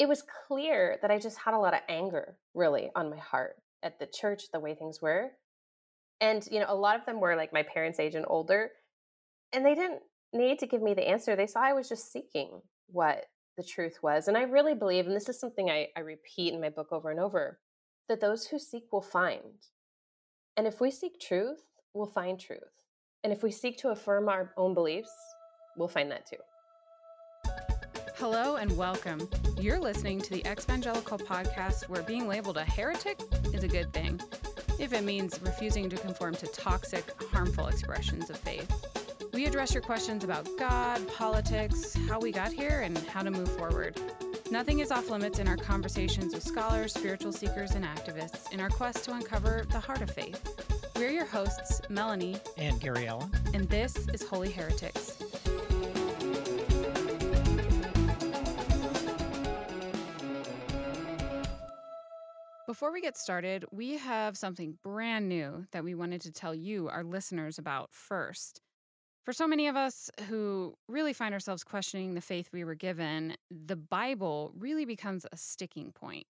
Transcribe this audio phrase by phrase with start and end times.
[0.00, 3.56] it was clear that I just had a lot of anger really on my heart
[3.82, 5.32] at the church, the way things were.
[6.22, 8.70] And, you know, a lot of them were like my parents' age and older,
[9.52, 10.00] and they didn't
[10.32, 11.36] need to give me the answer.
[11.36, 13.26] They saw I was just seeking what
[13.58, 14.26] the truth was.
[14.26, 17.10] And I really believe, and this is something I, I repeat in my book over
[17.10, 17.58] and over,
[18.08, 19.66] that those who seek will find.
[20.56, 21.60] And if we seek truth,
[21.92, 22.86] we'll find truth.
[23.22, 25.12] And if we seek to affirm our own beliefs,
[25.76, 26.38] we'll find that too.
[28.20, 29.26] Hello and welcome.
[29.58, 33.18] You're listening to the Evangelical podcast where being labeled a heretic
[33.54, 34.20] is a good thing,
[34.78, 38.70] if it means refusing to conform to toxic, harmful expressions of faith.
[39.32, 43.50] We address your questions about God, politics, how we got here, and how to move
[43.52, 43.98] forward.
[44.50, 48.68] Nothing is off limits in our conversations with scholars, spiritual seekers, and activists in our
[48.68, 50.46] quest to uncover the heart of faith.
[50.94, 55.22] We're your hosts, Melanie and Gary Allen, and this is Holy Heretics.
[62.70, 66.88] Before we get started, we have something brand new that we wanted to tell you,
[66.88, 68.60] our listeners, about first.
[69.24, 73.34] For so many of us who really find ourselves questioning the faith we were given,
[73.50, 76.28] the Bible really becomes a sticking point.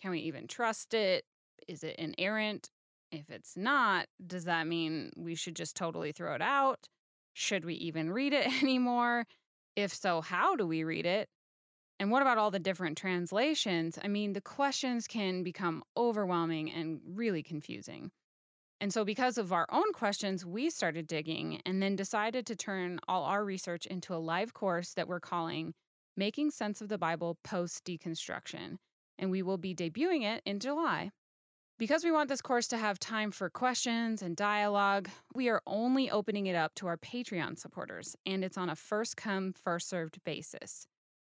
[0.00, 1.24] Can we even trust it?
[1.66, 2.70] Is it inerrant?
[3.10, 6.86] If it's not, does that mean we should just totally throw it out?
[7.34, 9.24] Should we even read it anymore?
[9.74, 11.28] If so, how do we read it?
[12.00, 13.98] And what about all the different translations?
[14.02, 18.10] I mean, the questions can become overwhelming and really confusing.
[18.80, 23.00] And so, because of our own questions, we started digging and then decided to turn
[23.06, 25.74] all our research into a live course that we're calling
[26.16, 28.78] Making Sense of the Bible Post Deconstruction.
[29.18, 31.10] And we will be debuting it in July.
[31.78, 36.10] Because we want this course to have time for questions and dialogue, we are only
[36.10, 40.24] opening it up to our Patreon supporters, and it's on a first come, first served
[40.24, 40.86] basis.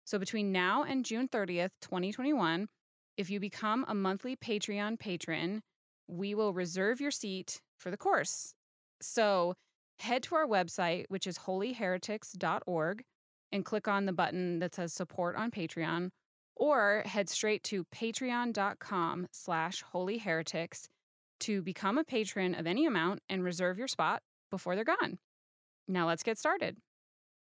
[0.05, 2.69] So between now and June 30th, 2021,
[3.17, 5.63] if you become a monthly Patreon patron,
[6.09, 8.55] we will reserve your seat for the course.
[9.01, 9.55] So
[9.99, 13.05] head to our website, which is holyheretics.org,
[13.53, 16.11] and click on the button that says support on Patreon,
[16.57, 20.89] or head straight to patreon.com slash holyheretics
[21.41, 25.19] to become a patron of any amount and reserve your spot before they're gone.
[25.89, 26.79] Now let's get started.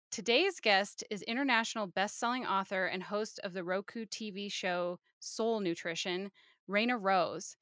[0.09, 6.31] Today's guest is international best-selling author and host of the Roku TV show Soul Nutrition,
[6.69, 7.57] Rayna Rose.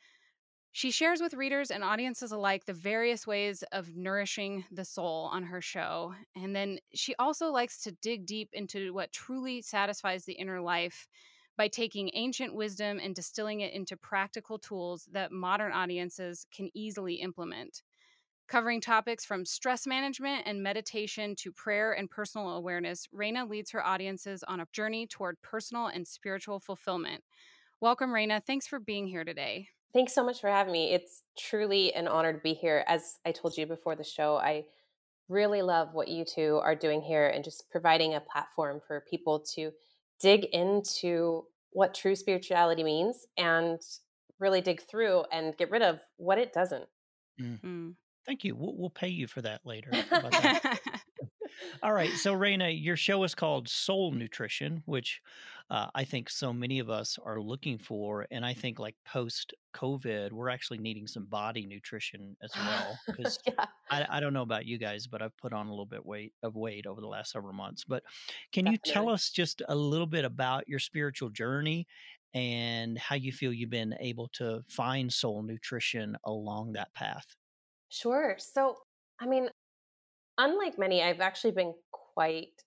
[0.72, 5.44] She shares with readers and audiences alike the various ways of nourishing the soul on
[5.44, 6.14] her show.
[6.36, 11.08] And then she also likes to dig deep into what truly satisfies the inner life
[11.58, 17.16] by taking ancient wisdom and distilling it into practical tools that modern audiences can easily
[17.16, 17.82] implement
[18.48, 23.08] covering topics from stress management and meditation to prayer and personal awareness.
[23.14, 27.24] Rayna leads her audiences on a journey toward personal and spiritual fulfillment.
[27.82, 28.42] Welcome, Rayna.
[28.46, 29.70] Thanks for being here today.
[29.94, 30.94] Thanks so much for having me.
[30.94, 32.84] It's truly an honor to be here.
[32.88, 34.66] As I told you before the show, I
[35.30, 39.40] really love what you two are doing here and just providing a platform for people
[39.56, 39.72] to
[40.20, 43.80] dig into what true spirituality means and
[44.40, 46.86] really dig through and get rid of what it doesn't.
[47.40, 47.96] Mm.
[48.26, 48.56] Thank you.
[48.56, 49.92] We'll, we'll pay you for that later.
[49.92, 50.80] That?
[51.84, 52.12] All right.
[52.12, 55.22] So, Rayna, your show is called Soul Nutrition, which
[55.70, 58.28] uh, I think so many of us are looking for.
[58.32, 62.98] And I think, like post COVID, we're actually needing some body nutrition as well.
[63.08, 63.66] Because yeah.
[63.90, 66.34] I, I, don't know about you guys, but I've put on a little bit weight
[66.44, 67.84] of weight over the last several months.
[67.84, 68.04] But
[68.52, 68.90] can Definitely.
[68.90, 71.88] you tell us just a little bit about your spiritual journey
[72.34, 77.26] and how you feel you've been able to find soul nutrition along that path?
[77.96, 78.36] Sure.
[78.38, 78.76] So,
[79.20, 79.50] I mean,
[80.38, 82.62] unlike many, I've actually been quite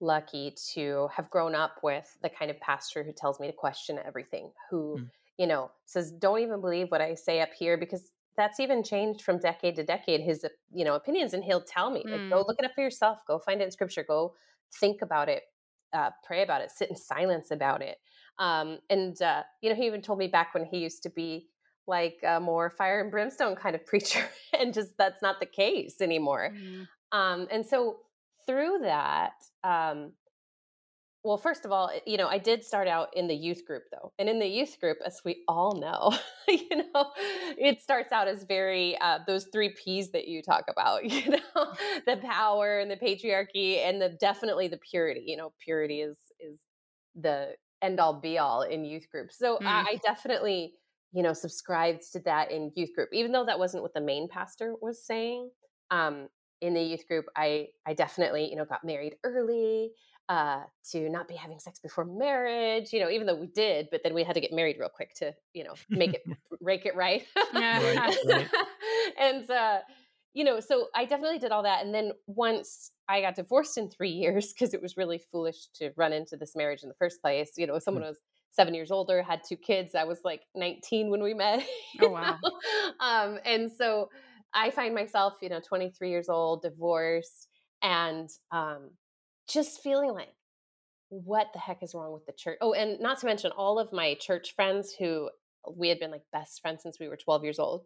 [0.00, 4.00] lucky to have grown up with the kind of pastor who tells me to question
[4.04, 5.10] everything, who, mm.
[5.38, 9.22] you know, says, don't even believe what I say up here because that's even changed
[9.22, 12.46] from decade to decade his you know opinions and he'll tell me like go mm.
[12.48, 14.34] look it up for yourself go find it in scripture go
[14.80, 15.44] think about it
[15.92, 17.98] uh, pray about it sit in silence about it
[18.40, 21.46] um, and uh, you know he even told me back when he used to be
[21.86, 24.24] like a more fire and brimstone kind of preacher
[24.58, 26.86] and just that's not the case anymore mm.
[27.16, 27.98] um, and so
[28.46, 29.32] through that
[29.62, 30.12] um,
[31.24, 34.12] well first of all you know i did start out in the youth group though
[34.18, 36.16] and in the youth group as we all know
[36.48, 37.10] you know
[37.58, 41.72] it starts out as very uh, those three p's that you talk about you know
[42.06, 46.60] the power and the patriarchy and the definitely the purity you know purity is is
[47.16, 47.48] the
[47.82, 49.66] end all be all in youth groups so mm.
[49.66, 50.74] I, I definitely
[51.14, 54.28] you know, subscribed to that in youth group, even though that wasn't what the main
[54.28, 55.50] pastor was saying.
[55.90, 56.28] Um,
[56.60, 59.92] in the youth group, I I definitely you know got married early.
[60.28, 64.02] uh, to not be having sex before marriage, you know, even though we did, but
[64.02, 66.22] then we had to get married real quick to, you know, make it,
[66.60, 67.24] rake it right.
[67.54, 68.48] right, right.
[69.18, 69.80] and, uh,
[70.34, 71.84] you know, so I definitely did all that.
[71.84, 75.92] And then once I got divorced in three years, because it was really foolish to
[75.96, 78.08] run into this marriage in the first place, you know, someone mm.
[78.08, 78.18] was
[78.50, 79.94] seven years older, had two kids.
[79.94, 81.64] I was like 19 when we met.
[82.02, 82.38] Oh, wow.
[83.00, 84.08] um, and so
[84.52, 87.46] I find myself, you know, 23 years old, divorced,
[87.82, 88.90] and um,
[89.48, 90.34] just feeling like,
[91.08, 92.58] what the heck is wrong with the church?
[92.60, 95.30] Oh, and not to mention all of my church friends who
[95.72, 97.84] we had been like best friends since we were 12 years old,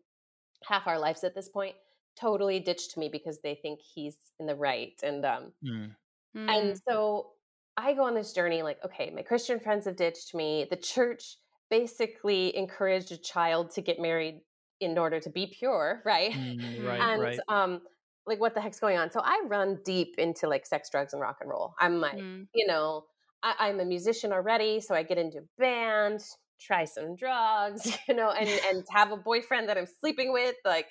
[0.65, 1.75] half our lives at this point,
[2.19, 4.99] totally ditched me because they think he's in the right.
[5.03, 5.91] And um, mm.
[6.35, 6.81] and mm.
[6.89, 7.31] so
[7.77, 10.67] I go on this journey like, okay, my Christian friends have ditched me.
[10.69, 11.37] The church
[11.71, 14.41] basically encouraged a child to get married
[14.81, 16.33] in order to be pure, right?
[16.33, 17.39] Mm, right and right.
[17.49, 17.81] um
[18.27, 19.11] like what the heck's going on?
[19.11, 21.75] So I run deep into like sex, drugs, and rock and roll.
[21.81, 22.47] I'm like, mm.
[22.55, 23.05] you know,
[23.43, 26.21] I, am a musician already, so I get into band,
[26.61, 30.87] try some drugs, you know, and and have a boyfriend that I'm sleeping with, like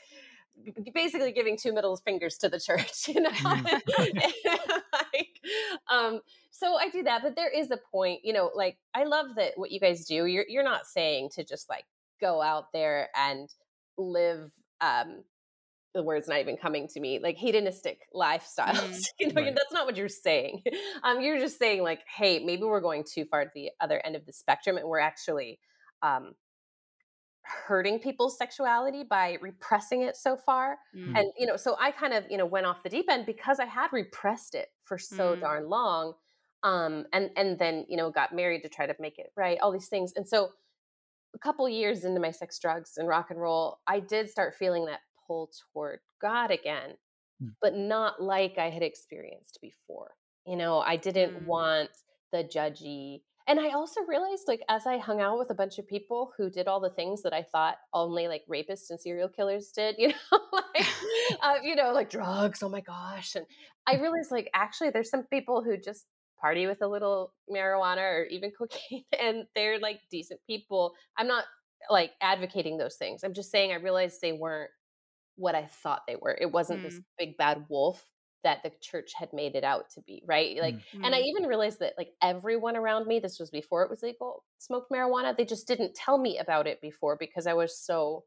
[0.94, 3.30] basically giving two middle fingers to the church, you know.
[3.30, 3.82] Mm.
[4.94, 5.40] like,
[5.90, 6.22] um,
[6.52, 9.54] so I do that, but there is a point, you know, like I love that
[9.56, 10.26] what you guys do.
[10.26, 11.86] You're you're not saying to just like
[12.20, 13.50] go out there and
[13.98, 14.52] live
[14.82, 15.24] um
[15.94, 19.56] the word's not even coming to me like hedonistic lifestyles mm, you know right.
[19.56, 20.62] that's not what you're saying
[21.04, 24.16] um you're just saying like hey maybe we're going too far to the other end
[24.16, 25.60] of the spectrum and we're actually
[26.04, 26.34] um
[27.68, 31.18] hurting people's sexuality by repressing it so far mm.
[31.18, 33.60] and you know so i kind of you know went off the deep end because
[33.60, 35.40] i had repressed it for so mm.
[35.40, 36.14] darn long
[36.64, 39.72] um and and then you know got married to try to make it right all
[39.72, 40.50] these things and so
[41.36, 44.86] a couple years into my sex drugs and rock and roll i did start feeling
[44.86, 46.92] that pull toward God again,
[47.44, 47.52] mm.
[47.62, 50.12] but not like I had experienced before.
[50.46, 51.46] You know, I didn't mm.
[51.46, 51.90] want
[52.32, 53.22] the judgy.
[53.48, 56.50] And I also realized, like, as I hung out with a bunch of people who
[56.50, 60.10] did all the things that I thought only like rapists and serial killers did, you
[60.10, 60.86] know, like,
[61.42, 62.62] uh, you know, like drugs.
[62.62, 63.36] Oh my gosh!
[63.36, 63.46] And
[63.88, 66.06] I realized, like, actually, there's some people who just
[66.40, 70.94] party with a little marijuana or even cocaine, and they're like decent people.
[71.18, 71.46] I'm not
[71.90, 73.24] like advocating those things.
[73.24, 74.72] I'm just saying I realized they weren't
[75.36, 76.38] what I thought they were.
[76.40, 76.84] It wasn't mm.
[76.84, 78.04] this big bad wolf
[78.44, 80.58] that the church had made it out to be, right?
[80.60, 81.04] Like, mm.
[81.04, 84.44] and I even realized that like everyone around me, this was before it was legal,
[84.60, 85.36] smoked marijuana.
[85.36, 88.24] They just didn't tell me about it before because I was so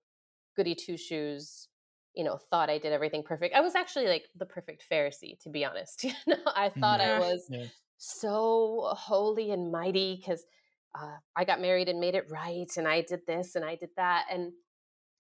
[0.57, 1.69] goody two shoes,
[2.15, 3.55] you know, thought I did everything perfect.
[3.55, 6.05] I was actually like the perfect Pharisee, to be honest.
[6.05, 7.17] You know, I thought yeah.
[7.17, 7.67] I was yeah.
[7.99, 10.45] so holy and mighty because
[11.01, 13.91] uh, I got married and made it right, and I did this and I did
[13.97, 14.53] that, and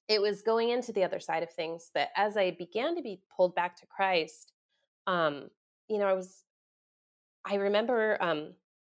[0.08, 3.20] it was going into the other side of things that as I began to be
[3.34, 4.49] pulled back to Christ,
[5.10, 5.50] um,
[5.88, 6.44] you know, I was,
[7.44, 8.54] I remember um,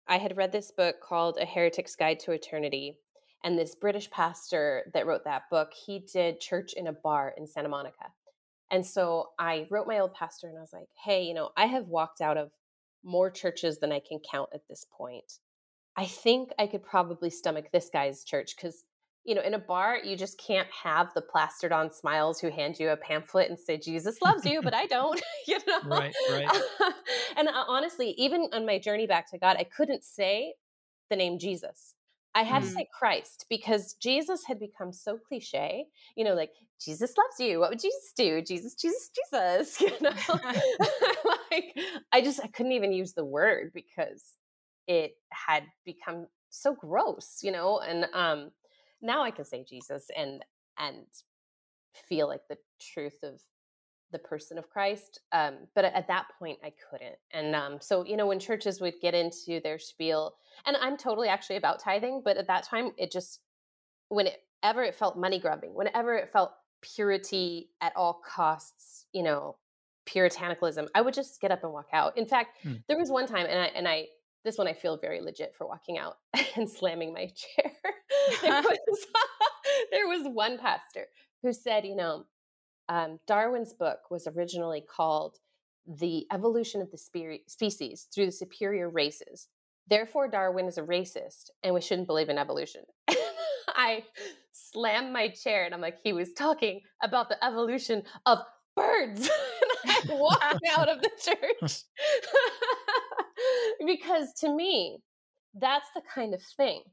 [0.08, 2.98] I had read this book called A Heretic's Guide to Eternity.
[3.44, 7.48] And this British pastor that wrote that book, he did church in a bar in
[7.48, 8.12] Santa Monica.
[8.70, 11.66] And so I wrote my old pastor and I was like, hey, you know, I
[11.66, 12.52] have walked out of
[13.04, 15.40] more churches than I can count at this point.
[15.96, 18.84] I think I could probably stomach this guy's church because
[19.24, 22.80] you know, in a bar, you just can't have the plastered on smiles who hand
[22.80, 25.82] you a pamphlet and say, Jesus loves you, but I don't, you know?
[25.86, 26.62] Right, right.
[27.38, 30.56] and uh, honestly, even on my journey back to God, I couldn't say
[31.10, 31.94] the name Jesus.
[32.34, 32.66] I had mm.
[32.66, 35.86] to say Christ because Jesus had become so cliche.
[36.16, 36.52] You know, like
[36.84, 37.60] Jesus loves you.
[37.60, 38.42] What would Jesus do?
[38.42, 39.82] Jesus, Jesus, Jesus.
[39.82, 40.12] You know,
[41.52, 41.78] like
[42.12, 44.24] I just I couldn't even use the word because
[44.88, 47.40] it had become so gross.
[47.44, 48.52] You know, and um,
[49.02, 50.44] now I can say Jesus and
[50.78, 51.06] and
[52.08, 53.42] feel like the truth of
[54.12, 55.22] the person of Christ.
[55.32, 57.16] Um, but at that point, I couldn't.
[57.32, 61.28] And um, so, you know, when churches would get into their spiel, and I'm totally
[61.28, 63.40] actually about tithing, but at that time, it just,
[64.10, 69.56] whenever it felt money grubbing, whenever it felt purity at all costs, you know,
[70.08, 72.18] puritanicalism, I would just get up and walk out.
[72.18, 72.76] In fact, hmm.
[72.88, 74.08] there was one time, and I, and I,
[74.44, 76.18] this one I feel very legit for walking out
[76.56, 77.72] and slamming my chair.
[78.42, 79.08] there, was,
[79.92, 81.08] there was one pastor
[81.42, 82.26] who said, you know,
[82.90, 85.38] um, Darwin's book was originally called
[85.88, 89.48] The Evolution of the Spe- Species Through the Superior Races.
[89.88, 92.84] Therefore, Darwin is a racist and we shouldn't believe in evolution.
[93.68, 94.04] I
[94.52, 98.40] slammed my chair and I'm like, he was talking about the evolution of
[98.76, 99.30] birds.
[99.84, 101.84] and I walked out of the church.
[103.86, 105.00] because to me,
[105.54, 106.84] that's the kind of thing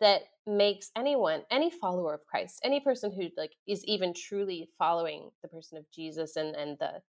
[0.00, 5.30] that makes anyone any follower of christ any person who like is even truly following
[5.42, 7.02] the person of jesus and and the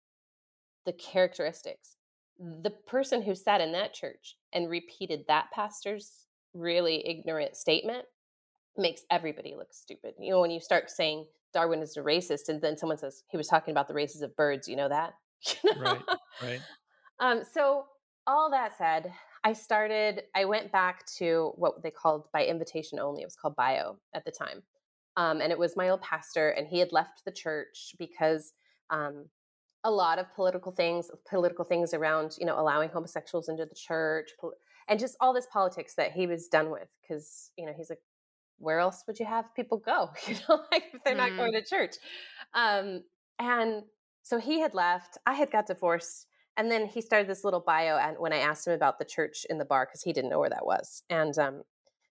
[0.87, 1.97] the characteristics
[2.38, 8.04] the person who sat in that church and repeated that pastor's really ignorant statement
[8.76, 10.14] makes everybody look stupid.
[10.18, 13.37] You know, when you start saying Darwin is a racist, and then someone says he
[13.37, 15.14] was talking about the races of birds, you know that?
[15.78, 16.02] right,
[16.42, 16.61] right.
[17.21, 17.87] Um, so,
[18.26, 19.12] all that said,
[19.45, 23.23] I started, I went back to what they called by invitation only.
[23.23, 24.62] It was called bio at the time.
[25.16, 28.52] Um, and it was my old pastor, and he had left the church because
[28.90, 29.26] um,
[29.83, 34.30] a lot of political things, political things around, you know, allowing homosexuals into the church,
[34.88, 36.88] and just all this politics that he was done with.
[37.02, 37.99] Because you know, he's like,
[38.59, 40.11] where else would you have people go?
[40.28, 41.18] You know, like if they're mm.
[41.18, 41.64] not going mm.
[41.64, 41.97] to church.
[42.54, 43.02] Um,
[43.38, 43.83] and
[44.23, 45.18] so he had left.
[45.26, 46.26] I had got divorced.
[46.58, 49.46] And then he started this little bio and when I asked him about the church
[49.48, 51.04] in the bar, because he didn't know where that was.
[51.08, 51.62] And um,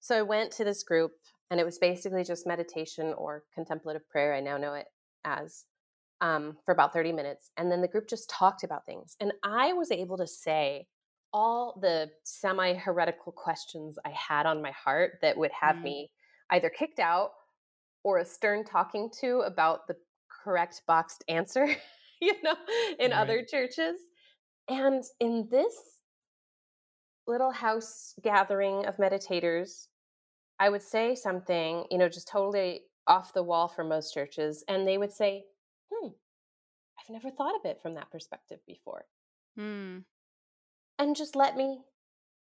[0.02, 1.14] so I went to this group
[1.50, 4.36] and it was basically just meditation or contemplative prayer.
[4.36, 4.88] I now know it
[5.24, 5.66] as
[6.20, 7.52] um, for about 30 minutes.
[7.58, 9.16] And then the group just talked about things.
[9.20, 10.88] And I was able to say
[11.32, 15.84] all the semi heretical questions I had on my heart that would have mm.
[15.84, 16.12] me
[16.50, 17.32] either kicked out
[18.04, 19.96] or a stern talking to about the
[20.44, 21.66] correct boxed answer,
[22.22, 22.56] you know,
[23.00, 23.20] in right.
[23.20, 23.96] other churches.
[24.70, 25.76] And in this
[27.28, 29.88] little house gathering of meditators,
[30.60, 34.64] I would say something, you know, just totally off the wall for most churches.
[34.68, 35.44] And they would say,
[35.92, 39.06] hmm, I've never thought of it from that perspective before.
[39.58, 40.00] Hmm.
[41.00, 41.80] And just let me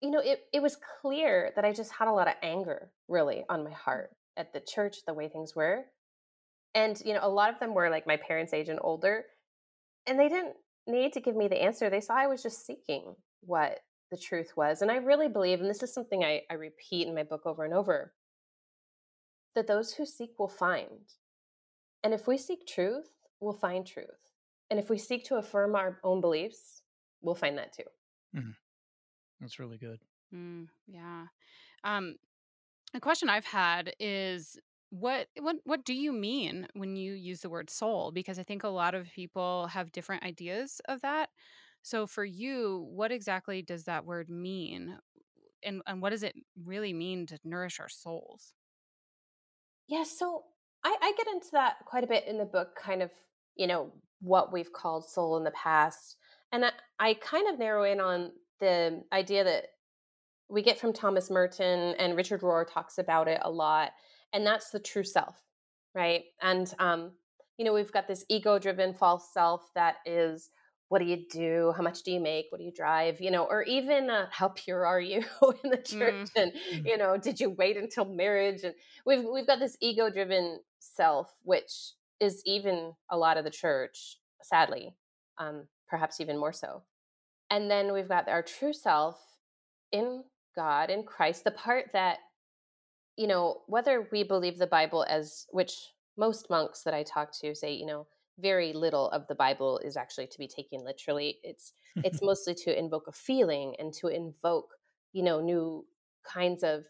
[0.03, 3.45] you know, it, it was clear that I just had a lot of anger really
[3.49, 5.85] on my heart at the church, the way things were.
[6.75, 9.25] And, you know, a lot of them were like my parents' age and older.
[10.07, 11.89] And they didn't need to give me the answer.
[11.89, 14.83] They saw I was just seeking what the truth was.
[14.83, 17.65] And I really believe, and this is something I, I repeat in my book over
[17.65, 18.13] and over,
[19.55, 21.09] that those who seek will find.
[22.05, 23.11] And if we seek truth,
[23.41, 24.07] we'll find truth.
[24.71, 26.83] And if we seek to affirm our own beliefs,
[27.21, 27.85] we'll find that too.
[28.37, 28.51] Mm-hmm.
[29.41, 30.01] That's really good.
[30.35, 31.27] Mm, yeah.
[31.85, 32.17] Um,
[32.95, 34.59] a question I've had is
[34.93, 38.13] what what what do you mean when you use the word soul?
[38.13, 41.31] Because I think a lot of people have different ideas of that.
[41.83, 44.99] So for you, what exactly does that word mean?
[45.65, 48.55] And and what does it really mean to nourish our souls?
[49.89, 50.45] Yeah, so
[50.85, 53.11] I, I get into that quite a bit in the book, kind of,
[53.57, 56.17] you know, what we've called soul in the past.
[56.53, 59.67] And I, I kind of narrow in on the idea that
[60.49, 63.93] we get from Thomas Merton and Richard Rohr talks about it a lot,
[64.33, 65.37] and that's the true self,
[65.95, 66.25] right?
[66.41, 67.13] And um,
[67.59, 70.51] you know, we've got this ego-driven false self that is
[70.89, 71.73] what do you do?
[71.75, 72.49] How much do you make?
[72.51, 73.19] What do you drive?
[73.19, 75.25] You know, or even uh, how pure are you
[75.65, 76.29] in the church?
[76.37, 76.43] Mm.
[76.43, 76.87] And mm.
[76.87, 78.63] you know, did you wait until marriage?
[78.63, 78.75] And
[79.07, 84.95] we've we've got this ego-driven self, which is even a lot of the church, sadly,
[85.39, 86.83] um, perhaps even more so.
[87.51, 89.19] And then we've got our true self
[89.93, 90.25] in
[90.55, 92.19] God, in Christ, the part that,
[93.17, 95.75] you know, whether we believe the Bible as, which
[96.17, 98.07] most monks that I talk to say, you know,
[98.39, 101.39] very little of the Bible is actually to be taken literally.
[101.43, 104.71] It's it's mostly to invoke a feeling and to invoke,
[105.13, 105.87] you know, new
[106.25, 106.85] kinds of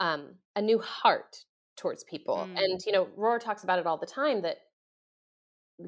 [0.00, 1.44] um a new heart
[1.76, 2.48] towards people.
[2.50, 2.62] Mm.
[2.62, 4.58] And you know, Rohr talks about it all the time that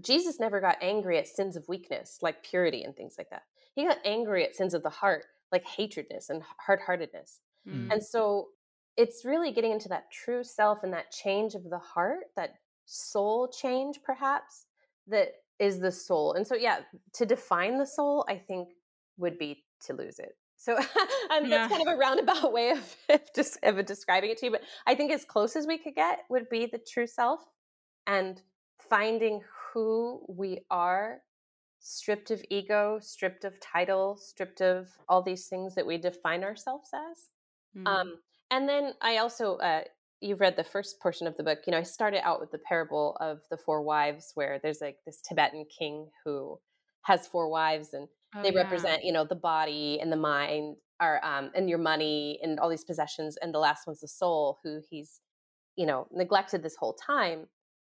[0.03, 3.43] Jesus never got angry at sins of weakness like purity and things like that
[3.77, 7.93] he got angry at sins of the heart like hatredness and hard-heartedness mm.
[7.93, 8.49] and so
[8.97, 13.49] it's really getting into that true self and that change of the heart that soul
[13.49, 14.67] change perhaps
[15.07, 16.81] that is the soul and so yeah
[17.13, 18.69] to define the soul i think
[19.17, 20.77] would be to lose it so
[21.31, 21.69] and yeah.
[21.69, 22.97] that's kind of a roundabout way of,
[23.35, 26.21] just of describing it to you but i think as close as we could get
[26.29, 27.41] would be the true self
[28.07, 28.43] and
[28.89, 29.41] finding
[29.73, 31.21] who we are
[31.87, 36.91] stripped of ego, stripped of title, stripped of all these things that we define ourselves
[36.93, 37.29] as.
[37.77, 37.87] Mm-hmm.
[37.87, 38.15] Um,
[38.51, 39.83] and then I also, uh,
[40.21, 41.61] you've read the first portion of the book.
[41.67, 44.99] You know, I started out with the parable of the four wives, where there's like
[45.05, 46.59] this Tibetan king who
[47.03, 48.63] has four wives, and oh, they yeah.
[48.63, 52.69] represent, you know, the body and the mind, or um, and your money and all
[52.71, 55.21] these possessions, and the last one's the soul, who he's,
[55.77, 57.47] you know, neglected this whole time,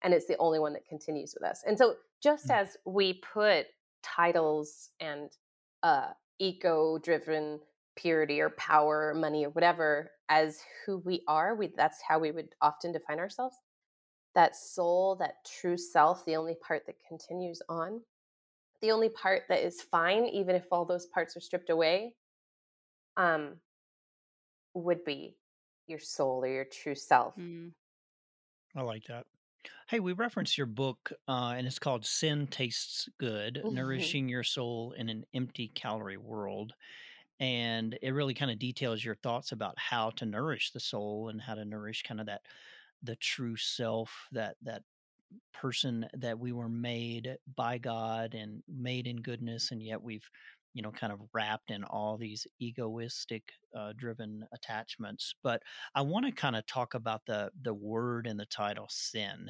[0.05, 1.63] and it's the only one that continues with us.
[1.67, 2.61] And so, just mm-hmm.
[2.61, 3.67] as we put
[4.03, 5.31] titles and
[5.83, 6.09] uh,
[6.39, 7.61] ego driven
[7.97, 12.31] purity or power or money or whatever as who we are we that's how we
[12.31, 13.57] would often define ourselves
[14.35, 18.01] that soul that true self the only part that continues on
[18.81, 22.15] the only part that is fine even if all those parts are stripped away
[23.17, 23.57] um
[24.75, 25.37] would be
[25.87, 27.71] your soul or your true self mm.
[28.75, 29.27] i like that
[29.87, 34.95] Hey, we reference your book, uh, and it's called Sin Tastes Good Nourishing Your Soul
[34.97, 36.73] in an Empty Calorie World.
[37.43, 41.43] And it really kind of details your thoughts about how to nourish the soul and
[41.43, 42.43] how to nourish kind of that
[43.03, 44.85] the true self that that
[45.53, 50.31] person that we were made by God and made in goodness, and yet we've,
[50.75, 55.35] you know, kind of wrapped in all these egoistic uh, driven attachments.
[55.43, 55.63] But
[55.97, 59.49] I want to kind of talk about the the word in the title, sin,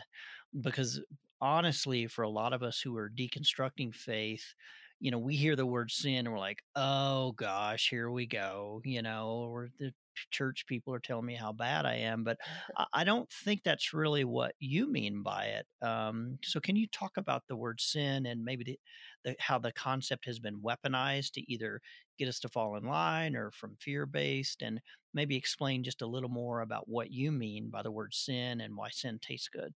[0.63, 1.01] because
[1.41, 4.55] honestly, for a lot of us who are deconstructing faith,
[5.03, 8.81] you know, we hear the word sin and we're like, oh gosh, here we go.
[8.85, 9.93] You know, or the
[10.31, 12.39] church people are telling me how bad I am, but
[12.93, 15.67] I don't think that's really what you mean by it.
[15.85, 18.79] Um, so, can you talk about the word sin and maybe the,
[19.25, 21.81] the, how the concept has been weaponized to either
[22.17, 24.81] get us to fall in line or from fear based, and
[25.13, 28.77] maybe explain just a little more about what you mean by the word sin and
[28.77, 29.75] why sin tastes good?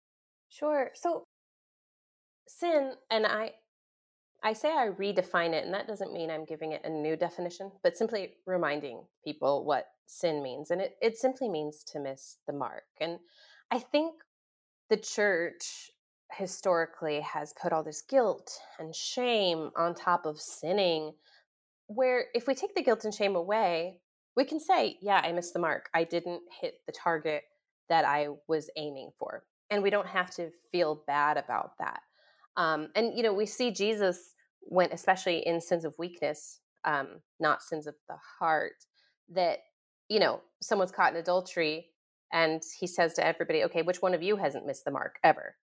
[0.49, 0.91] Sure.
[0.93, 1.25] So,
[2.47, 3.53] sin, and I
[4.45, 7.71] I say I redefine it, and that doesn't mean I'm giving it a new definition,
[7.81, 10.69] but simply reminding people what sin means.
[10.69, 12.83] And it, it simply means to miss the mark.
[13.01, 13.17] And
[13.71, 14.13] I think
[14.91, 15.89] the church
[16.31, 21.13] historically has put all this guilt and shame on top of sinning,
[21.87, 23.97] where if we take the guilt and shame away,
[24.37, 25.89] we can say, yeah, I missed the mark.
[25.91, 27.41] I didn't hit the target
[27.89, 29.43] that I was aiming for.
[29.71, 32.01] And we don't have to feel bad about that.
[32.57, 34.33] Um, and, you know, we see Jesus
[34.65, 38.85] when especially in sins of weakness um not sins of the heart
[39.29, 39.59] that
[40.09, 41.87] you know someone's caught in adultery
[42.31, 45.55] and he says to everybody okay which one of you hasn't missed the mark ever?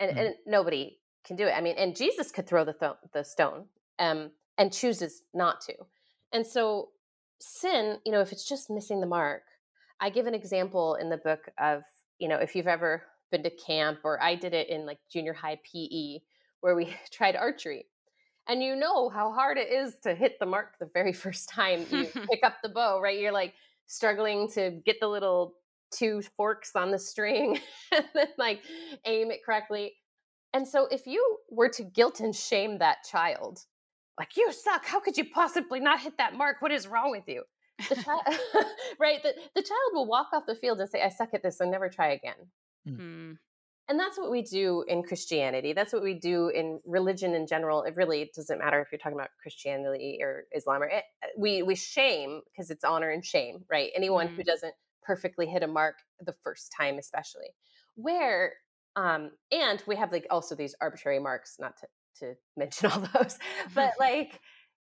[0.00, 0.20] And, mm.
[0.20, 1.52] and nobody can do it.
[1.52, 3.66] I mean and jesus could throw the, th- the stone
[3.98, 5.74] um and chooses not to.
[6.32, 6.88] And so
[7.40, 9.42] sin you know if it's just missing the mark
[10.00, 11.84] i give an example in the book of
[12.18, 15.32] you know if you've ever been to camp or i did it in like junior
[15.32, 16.18] high pe
[16.60, 17.86] where we tried archery
[18.48, 21.86] and you know how hard it is to hit the mark the very first time
[21.90, 23.18] you pick up the bow, right?
[23.18, 23.54] You're like
[23.86, 25.54] struggling to get the little
[25.90, 27.58] two forks on the string
[27.92, 28.60] and then like
[29.04, 29.92] aim it correctly.
[30.54, 33.60] And so if you were to guilt and shame that child,
[34.18, 36.56] like you suck, how could you possibly not hit that mark?
[36.60, 37.44] What is wrong with you?
[37.88, 38.22] The child,
[38.98, 39.22] right?
[39.22, 41.70] The, the child will walk off the field and say, I suck at this and
[41.70, 42.34] never try again.
[42.88, 43.38] Mm
[43.88, 45.72] and that's what we do in christianity.
[45.72, 47.82] That's what we do in religion in general.
[47.82, 51.62] It really doesn't matter if you're talking about christianity or islam or it, eh, we
[51.62, 53.90] we shame because it's honor and shame right?
[53.94, 54.36] Anyone mm-hmm.
[54.36, 57.48] who doesn't perfectly hit a mark the first time especially.
[57.94, 58.54] Where
[58.96, 61.86] um and we have like also these arbitrary marks not to
[62.20, 63.38] to mention all those
[63.74, 64.40] but like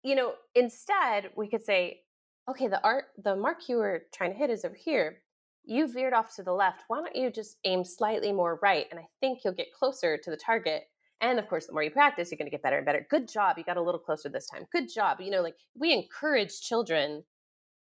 [0.04, 2.02] you know instead we could say
[2.50, 5.23] okay the art the mark you were trying to hit is over here
[5.66, 6.84] you veered off to the left.
[6.88, 8.88] Why don't you just aim slightly more right?
[8.92, 10.84] And I think you'll get closer to the target.
[11.22, 13.08] And of course, the more you practice, you're going to get better and better.
[13.10, 13.58] Good job.
[13.58, 14.66] You got a little closer this time.
[14.72, 15.22] Good job.
[15.22, 17.24] You know, like we encourage children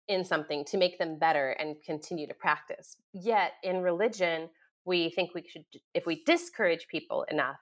[0.08, 2.96] in something to make them better and continue to practice.
[3.12, 4.48] Yet in religion,
[4.86, 7.58] we think we should, if we discourage people enough,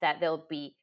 [0.00, 0.74] that they'll be,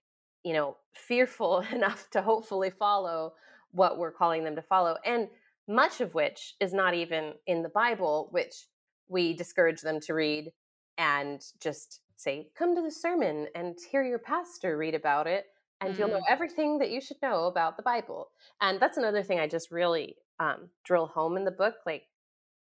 [0.43, 3.33] you know, fearful enough to hopefully follow
[3.71, 4.97] what we're calling them to follow.
[5.03, 5.27] And
[5.67, 8.67] much of which is not even in the Bible, which
[9.07, 10.51] we discourage them to read
[10.97, 15.45] and just say, come to the sermon and hear your pastor read about it,
[15.81, 15.99] and mm.
[15.99, 16.29] you'll know mm.
[16.29, 18.29] everything that you should know about the Bible.
[18.61, 21.75] And that's another thing I just really um, drill home in the book.
[21.85, 22.03] Like,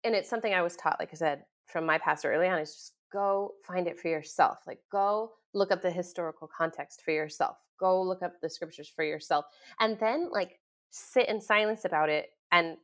[0.05, 2.73] and it's something I was taught, like I said, from my pastor early on, is
[2.73, 4.59] just go find it for yourself.
[4.67, 7.57] Like, go look up the historical context for yourself.
[7.79, 9.47] Go look up the scriptures for yourself.
[9.81, 10.61] And then, like,
[10.91, 12.77] sit in silence about it and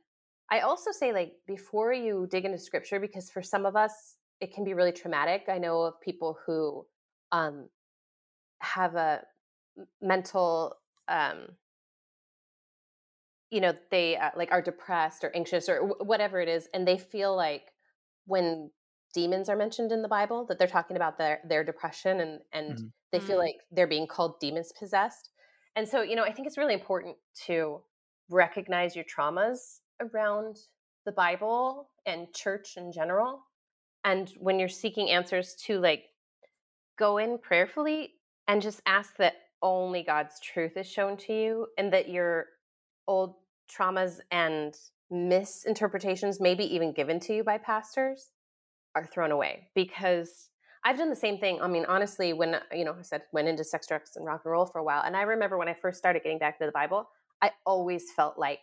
[0.50, 4.54] I also say, like, before you dig into scripture, because for some of us, it
[4.54, 5.44] can be really traumatic.
[5.48, 6.86] I know of people who
[7.32, 7.68] um,
[8.60, 9.22] have a
[10.00, 10.76] mental,
[11.08, 11.48] um,
[13.50, 16.86] you know, they uh, like are depressed or anxious or w- whatever it is, and
[16.86, 17.72] they feel like
[18.26, 18.70] when
[19.14, 22.72] demons are mentioned in the Bible that they're talking about their their depression and and
[22.76, 22.86] mm-hmm.
[23.12, 23.46] they feel mm-hmm.
[23.46, 25.30] like they're being called demons possessed.
[25.74, 27.82] And so, you know, I think it's really important to
[28.30, 30.56] recognize your traumas around
[31.04, 33.40] the Bible and church in general.
[34.04, 36.04] And when you're seeking answers to like
[36.98, 38.14] go in prayerfully
[38.48, 42.46] and just ask that only God's truth is shown to you and that your
[43.08, 43.34] old
[43.70, 44.74] traumas and
[45.10, 48.30] misinterpretations, maybe even given to you by pastors,
[48.94, 50.48] are thrown away because
[50.84, 51.60] I've done the same thing.
[51.60, 54.42] I mean, honestly, when uh, you know, I said went into sex, drugs, and rock
[54.44, 56.66] and roll for a while, and I remember when I first started getting back to
[56.66, 57.08] the Bible,
[57.42, 58.60] I always felt like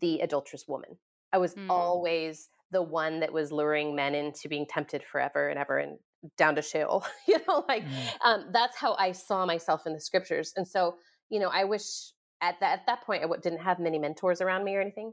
[0.00, 0.98] the adulterous woman.
[1.32, 1.66] I was mm.
[1.68, 5.78] always the one that was luring men into being tempted forever and ever.
[5.78, 5.98] And
[6.36, 7.04] down to Sheol.
[7.28, 8.24] you know, like mm.
[8.24, 10.52] um, that's how I saw myself in the scriptures.
[10.56, 10.96] And so,
[11.30, 14.64] you know, I wish at that at that point I didn't have many mentors around
[14.64, 15.12] me or anything,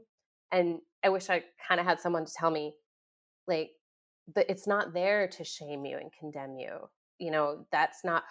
[0.50, 2.74] and I wish I kind of had someone to tell me,
[3.46, 3.70] like,
[4.32, 6.88] but it's not there to shame you and condemn you.
[7.18, 8.24] You know, that's not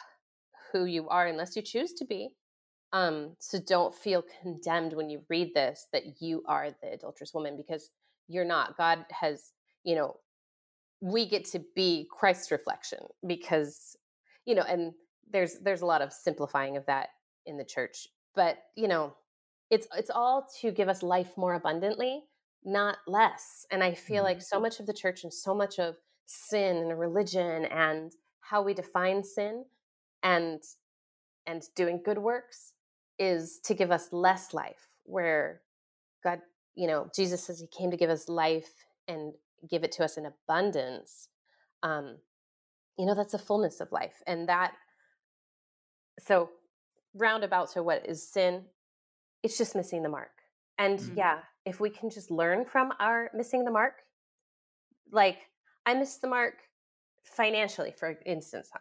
[0.71, 2.29] who you are unless you choose to be.
[2.93, 7.55] Um, so don't feel condemned when you read this that you are the adulterous woman
[7.55, 7.89] because
[8.27, 8.77] you're not.
[8.77, 10.17] God has, you know,
[10.99, 13.95] we get to be Christ's reflection because,
[14.45, 14.93] you know, and
[15.31, 17.09] there's there's a lot of simplifying of that
[17.45, 19.13] in the church, but you know,
[19.69, 22.23] it's it's all to give us life more abundantly,
[22.63, 23.65] not less.
[23.71, 24.25] And I feel mm-hmm.
[24.25, 28.61] like so much of the church and so much of sin and religion and how
[28.61, 29.65] we define sin
[30.23, 30.61] and
[31.47, 32.73] and doing good works
[33.19, 35.61] is to give us less life where
[36.23, 36.39] god
[36.75, 39.33] you know jesus says he came to give us life and
[39.69, 41.29] give it to us in abundance
[41.83, 42.17] um
[42.97, 44.73] you know that's a fullness of life and that
[46.19, 46.49] so
[47.15, 48.63] roundabout to what is sin
[49.43, 50.31] it's just missing the mark
[50.77, 51.17] and mm-hmm.
[51.17, 53.95] yeah if we can just learn from our missing the mark
[55.11, 55.37] like
[55.85, 56.55] i missed the mark
[57.23, 58.71] financially for instance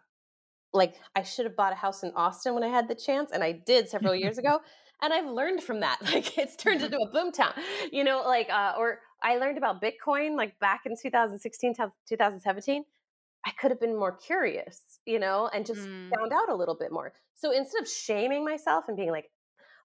[0.72, 3.42] like I should have bought a house in Austin when I had the chance, and
[3.42, 4.60] I did several years ago.
[5.02, 5.98] And I've learned from that.
[6.12, 7.54] Like it's turned into a boom town,
[7.90, 8.22] you know.
[8.26, 12.84] Like uh, or I learned about Bitcoin like back in 2016, 2017.
[13.46, 16.10] I could have been more curious, you know, and just mm.
[16.14, 17.12] found out a little bit more.
[17.36, 19.30] So instead of shaming myself and being like,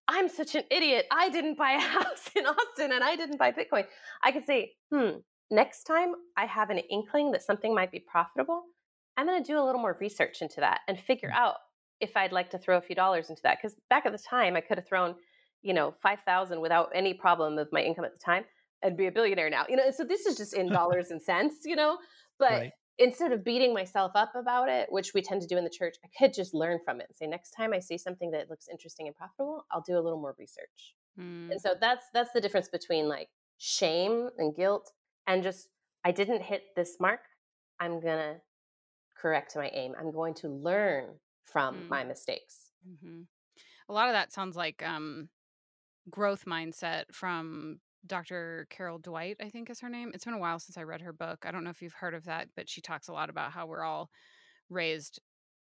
[0.08, 3.52] I'm such an idiot, I didn't buy a house in Austin and I didn't buy
[3.52, 3.86] Bitcoin,
[4.24, 5.20] I could say, hmm,
[5.50, 8.64] next time I have an inkling that something might be profitable,
[9.18, 11.38] I'm going to do a little more research into that and figure mm.
[11.38, 11.56] out
[12.02, 13.58] if I'd like to throw a few dollars into that.
[13.62, 15.16] Because back at the time, I could have thrown,
[15.62, 18.44] you know, five thousand without any problem of my income at the time.
[18.84, 19.90] I'd be a billionaire now, you know.
[19.92, 21.98] So this is just in dollars and cents, you know.
[22.38, 22.72] But right.
[22.98, 25.96] instead of beating myself up about it, which we tend to do in the church,
[26.04, 28.68] I could just learn from it and say, next time I see something that looks
[28.70, 30.96] interesting and profitable, I'll do a little more research.
[31.20, 31.52] Mm.
[31.52, 34.92] And so that's that's the difference between like shame and guilt
[35.28, 35.70] and just
[36.04, 37.22] I didn't hit this mark.
[37.80, 38.36] I'm gonna
[39.16, 39.94] correct my aim.
[40.00, 41.06] I'm going to learn
[41.44, 41.90] from mm.
[41.90, 42.72] my mistakes.
[42.88, 43.22] Mm-hmm.
[43.90, 45.30] A lot of that sounds like um,
[46.10, 48.68] growth mindset from Dr.
[48.70, 50.12] Carol Dwight, I think is her name.
[50.14, 51.46] It's been a while since I read her book.
[51.46, 53.66] I don't know if you've heard of that, but she talks a lot about how
[53.66, 54.10] we're all
[54.70, 55.20] raised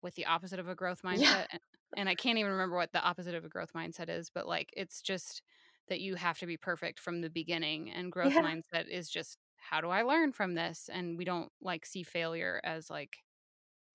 [0.03, 1.21] with the opposite of a growth mindset.
[1.21, 1.47] Yeah.
[1.53, 1.61] And,
[1.97, 4.71] and I can't even remember what the opposite of a growth mindset is, but like
[4.77, 5.43] it's just
[5.89, 7.91] that you have to be perfect from the beginning.
[7.91, 8.43] And growth yeah.
[8.43, 10.91] mindset is just how do I learn from this?
[10.93, 13.19] And we don't like see failure as like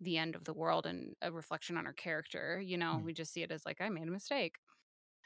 [0.01, 2.61] the end of the world and a reflection on our character.
[2.63, 3.05] You know, mm.
[3.05, 4.55] we just see it as like, I made a mistake.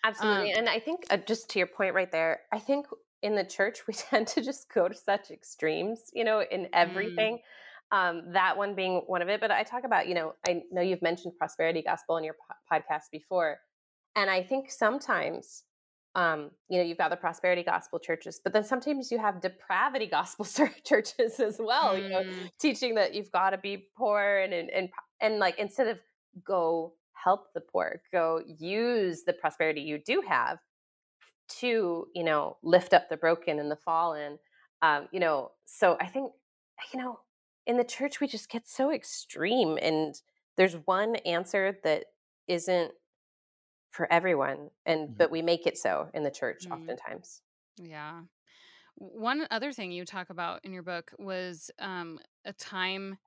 [0.03, 0.53] Absolutely.
[0.53, 2.85] Um, and I think, uh, just to your point right there, I think
[3.21, 6.69] in the church, we tend to just go to such extremes, you know, in mm.
[6.73, 7.37] everything.
[7.37, 7.41] Mm.
[7.89, 9.39] Um, that one being one of it.
[9.39, 12.77] But I talk about, you know, I know you've mentioned prosperity gospel in your po-
[12.77, 13.59] podcast before.
[14.15, 15.63] And I think sometimes
[16.17, 20.07] um, you know, you've got the prosperity gospel churches, but then sometimes you have depravity
[20.07, 20.47] gospel
[20.83, 21.93] churches as well.
[21.93, 22.03] Mm.
[22.03, 22.51] You know, mm.
[22.59, 24.89] teaching that you've got to be poor and, and and
[25.21, 25.99] and like instead of
[26.43, 30.57] go help the poor, go use the prosperity you do have
[31.59, 34.39] to you know lift up the broken and the fallen.
[34.81, 36.31] Um, you know, so I think
[36.95, 37.19] you know
[37.67, 40.15] in the church we just get so extreme, and
[40.55, 42.05] there's one answer that
[42.47, 42.91] isn't
[43.97, 45.13] for everyone and mm-hmm.
[45.17, 46.73] but we make it so in the church mm-hmm.
[46.73, 47.41] oftentimes
[47.77, 48.21] yeah
[48.95, 53.17] one other thing you talk about in your book was um, a time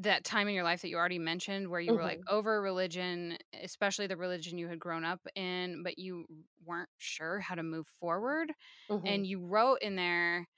[0.00, 1.98] that time in your life that you already mentioned where you mm-hmm.
[1.98, 2.34] were like mm-hmm.
[2.34, 6.24] over religion especially the religion you had grown up in but you
[6.64, 8.50] weren't sure how to move forward
[8.90, 9.06] mm-hmm.
[9.06, 10.48] and you wrote in there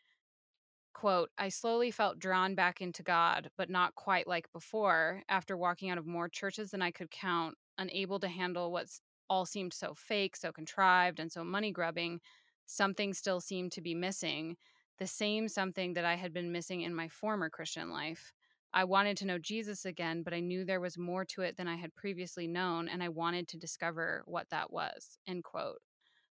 [0.94, 5.90] quote i slowly felt drawn back into god but not quite like before after walking
[5.90, 9.94] out of more churches than i could count unable to handle what's all seemed so
[9.94, 12.20] fake, so contrived, and so money grubbing,
[12.66, 14.56] something still seemed to be missing.
[14.98, 18.32] The same something that I had been missing in my former Christian life.
[18.72, 21.68] I wanted to know Jesus again, but I knew there was more to it than
[21.68, 25.18] I had previously known, and I wanted to discover what that was.
[25.26, 25.80] End quote.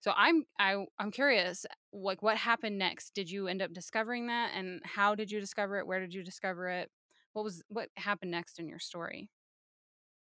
[0.01, 3.15] So I'm I I'm curious, like what happened next?
[3.15, 5.87] Did you end up discovering that, and how did you discover it?
[5.87, 6.91] Where did you discover it?
[7.33, 9.31] What was what happened next in your story?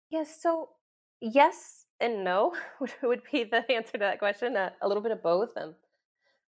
[0.10, 0.75] Yes, so
[1.21, 2.53] yes and no
[3.03, 4.57] would, be the answer to that question.
[4.57, 5.55] Uh, a little bit of both.
[5.55, 5.75] Um,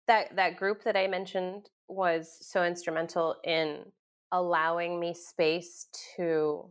[0.07, 3.85] that that group that I mentioned was so instrumental in
[4.31, 6.65] allowing me space to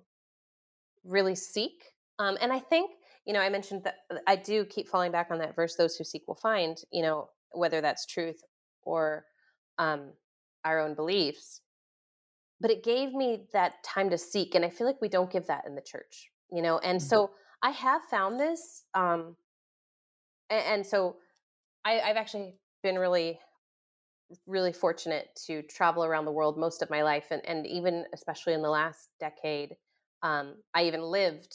[1.04, 1.84] really seek.
[2.18, 2.90] Um, and I think
[3.26, 5.96] you know I mentioned that uh, I do keep falling back on that verse: "Those
[5.96, 8.42] who seek will find." You know whether that's truth
[8.82, 9.26] or
[9.78, 10.12] um,
[10.64, 11.60] our own beliefs.
[12.60, 15.46] but it gave me that time to seek and i feel like we don't give
[15.46, 17.08] that in the church you know and mm-hmm.
[17.08, 17.30] so
[17.62, 19.36] i have found this um
[20.50, 21.16] and, and so
[21.84, 23.38] I, i've actually been really
[24.46, 28.54] really fortunate to travel around the world most of my life and, and even especially
[28.54, 29.76] in the last decade
[30.22, 31.54] um, i even lived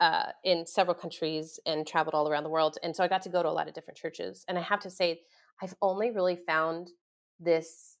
[0.00, 3.28] uh, in several countries and traveled all around the world and so i got to
[3.28, 5.20] go to a lot of different churches and i have to say
[5.62, 6.90] i've only really found
[7.38, 7.96] this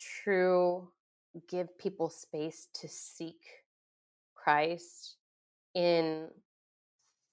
[0.00, 0.88] true
[1.48, 3.40] give people space to seek
[4.34, 5.16] Christ
[5.74, 6.28] in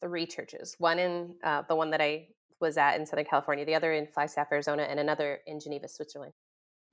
[0.02, 2.28] three churches one in uh, the one that I
[2.62, 6.34] was at in Southern California, the other in Flagstaff, Arizona, and another in Geneva, Switzerland.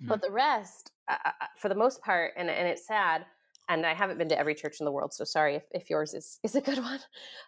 [0.01, 0.09] Mm-hmm.
[0.09, 1.17] But the rest, uh,
[1.59, 3.27] for the most part, and, and it's sad,
[3.69, 6.15] and I haven't been to every church in the world, so sorry if, if yours
[6.15, 7.01] is, is a good one.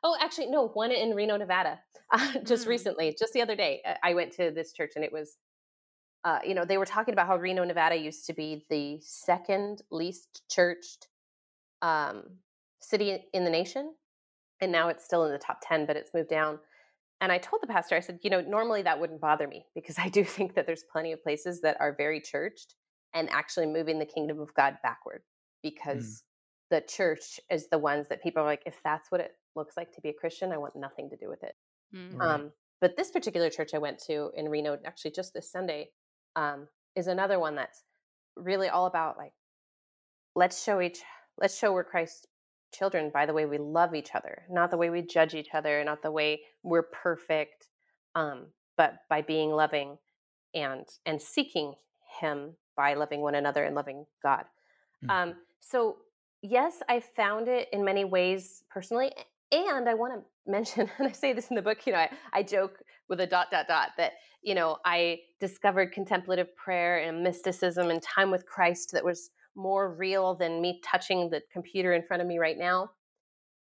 [0.03, 1.79] Oh, actually, no, one in Reno, Nevada,
[2.12, 2.71] uh, just mm-hmm.
[2.71, 5.37] recently, just the other day, uh, I went to this church and it was
[6.25, 9.83] uh, you know, they were talking about how Reno, Nevada used to be the second
[9.90, 11.09] least churched
[11.81, 12.25] um,
[12.81, 13.94] city in the nation.
[14.61, 16.59] And now it's still in the top 10, but it's moved down.
[17.21, 19.99] And I told the pastor, I said, you know, normally that wouldn't bother me because
[19.99, 22.75] I do think that there's plenty of places that are very churched
[23.14, 25.23] and actually moving the kingdom of God backward
[25.62, 26.77] because mm.
[26.77, 29.92] the church is the ones that people are like, if that's what it looks like
[29.92, 31.55] to be a Christian, I want nothing to do with it.
[31.94, 32.21] Mm.
[32.21, 35.88] Um, but this particular church I went to in Reno, actually just this Sunday,
[36.37, 37.83] um, is another one that's
[38.37, 39.33] really all about like
[40.35, 41.01] let's show each
[41.40, 42.27] let's show we're Christ's
[42.72, 45.83] children by the way we love each other, not the way we judge each other,
[45.85, 47.68] not the way we're perfect,
[48.14, 49.98] um, but by being loving
[50.54, 51.74] and and seeking
[52.20, 54.44] Him by loving one another and loving God.
[55.04, 55.11] Mm-hmm.
[55.11, 55.96] Um, so
[56.42, 59.12] yes, I found it in many ways personally,
[59.52, 62.11] and I want to mention, and I say this in the book, you know, I,
[62.33, 62.78] I joke
[63.09, 68.02] with a dot dot dot that you know i discovered contemplative prayer and mysticism and
[68.02, 72.29] time with christ that was more real than me touching the computer in front of
[72.29, 72.90] me right now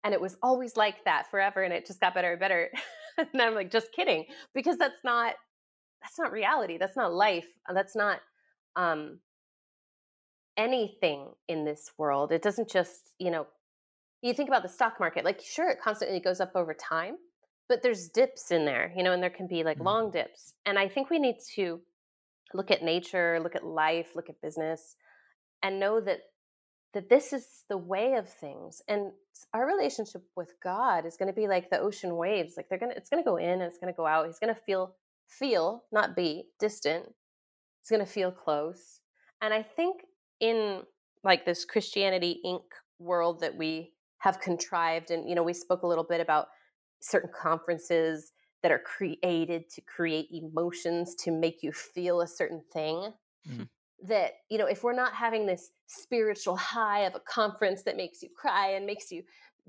[0.04, 2.70] and it was always like that forever and it just got better and better
[3.18, 5.36] and i'm like just kidding because that's not
[6.02, 8.20] that's not reality that's not life uh, that's not
[8.76, 9.20] um
[10.58, 13.48] anything in this world it doesn't just you know
[14.22, 17.16] you think about the stock market like sure it constantly goes up over time
[17.70, 19.88] but there's dips in there, you know, and there can be like mm-hmm.
[19.88, 20.54] long dips.
[20.66, 21.80] And I think we need to
[22.54, 24.96] look at nature, look at life, look at business,
[25.64, 26.20] and know that
[26.94, 28.82] that this is the way of things.
[28.88, 29.12] And
[29.54, 32.54] our relationship with God is going to be like the ocean waves.
[32.56, 34.28] Like they're gonna, it's going to go in and it's going to go out.
[34.28, 34.96] He's going to feel,
[35.28, 37.06] feel, not be distant.
[37.82, 39.00] It's going to feel close.
[39.42, 40.02] And I think
[40.40, 40.84] in
[41.24, 42.62] like this Christianity Inc.
[43.00, 46.48] world that we have contrived, and you know, we spoke a little bit about
[47.02, 53.12] certain conferences that are created to create emotions to make you feel a certain thing
[53.50, 53.68] mm.
[54.04, 58.22] That you know if we're not having this spiritual high of a conference that makes
[58.22, 59.24] you cry and makes you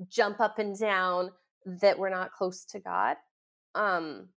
[0.09, 1.31] jump up and down
[1.65, 3.17] that we're not close to god
[3.75, 4.29] um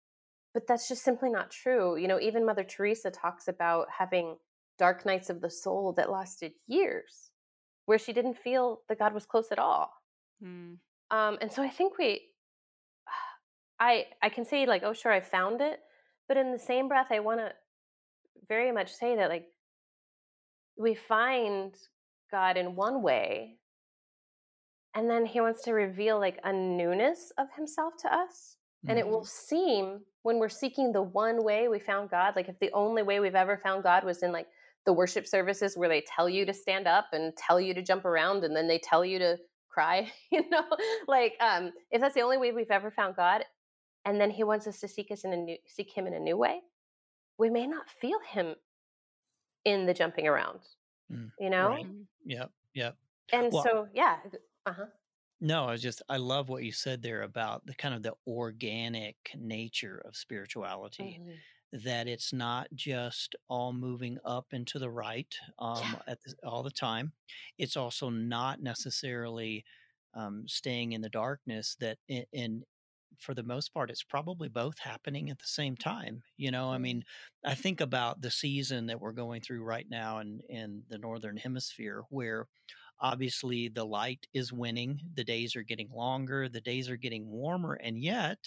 [0.53, 4.38] but that's just simply not true you know even mother teresa talks about having
[4.77, 7.31] dark nights of the soul that lasted years
[7.88, 9.91] where she didn't feel that god was close at all
[10.43, 10.77] mm.
[11.10, 12.21] um and so i think we
[13.79, 15.79] I I can say like, oh sure, I found it,
[16.27, 17.51] but in the same breath, I want to
[18.49, 19.45] very much say that like
[20.77, 21.75] we find
[22.31, 23.57] God in one way,
[24.95, 28.91] and then He wants to reveal like a newness of Himself to us, mm-hmm.
[28.91, 29.55] and it will mm-hmm.
[29.55, 33.19] seem when we're seeking the one way we found God, like if the only way
[33.19, 34.47] we've ever found God was in like
[34.87, 38.05] the worship services where they tell you to stand up and tell you to jump
[38.05, 39.37] around and then they tell you to
[39.69, 40.63] cry you know
[41.07, 43.43] like um if that's the only way we've ever found god
[44.05, 46.19] and then he wants us to seek us in a new seek him in a
[46.19, 46.61] new way
[47.37, 48.55] we may not feel him
[49.67, 50.60] in the jumping around
[51.12, 51.86] mm, you know right.
[52.25, 52.95] yep yep
[53.34, 54.15] and well, so yeah
[54.65, 54.86] uh-huh
[55.41, 58.13] no i was just i love what you said there about the kind of the
[58.25, 61.84] organic nature of spirituality mm-hmm.
[61.86, 66.13] that it's not just all moving up and to the right um, yeah.
[66.13, 67.12] at the, all the time
[67.58, 69.65] it's also not necessarily
[70.13, 72.63] um, staying in the darkness that in, in
[73.19, 76.23] for the most part, it's probably both happening at the same time.
[76.38, 76.84] You know, I mm-hmm.
[76.84, 77.03] mean,
[77.45, 81.38] I think about the season that we're going through right now in, in the Northern
[81.38, 82.47] Hemisphere, where
[82.99, 87.73] obviously the light is winning, the days are getting longer, the days are getting warmer,
[87.73, 88.39] and yet,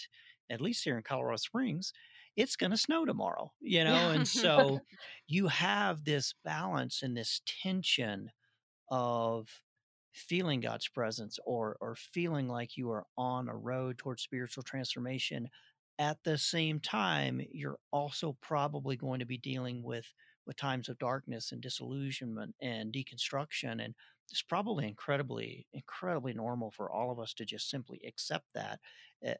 [0.49, 1.93] at least here in Colorado Springs,
[2.35, 3.93] it's going to snow tomorrow, you know?
[3.93, 4.11] Yeah.
[4.11, 4.79] and so
[5.27, 8.31] you have this balance and this tension
[8.89, 9.47] of
[10.13, 15.49] feeling God's presence or or feeling like you are on a road towards spiritual transformation
[15.99, 20.13] at the same time you're also probably going to be dealing with
[20.45, 23.93] with times of darkness and disillusionment and deconstruction and
[24.29, 28.79] it's probably incredibly incredibly normal for all of us to just simply accept that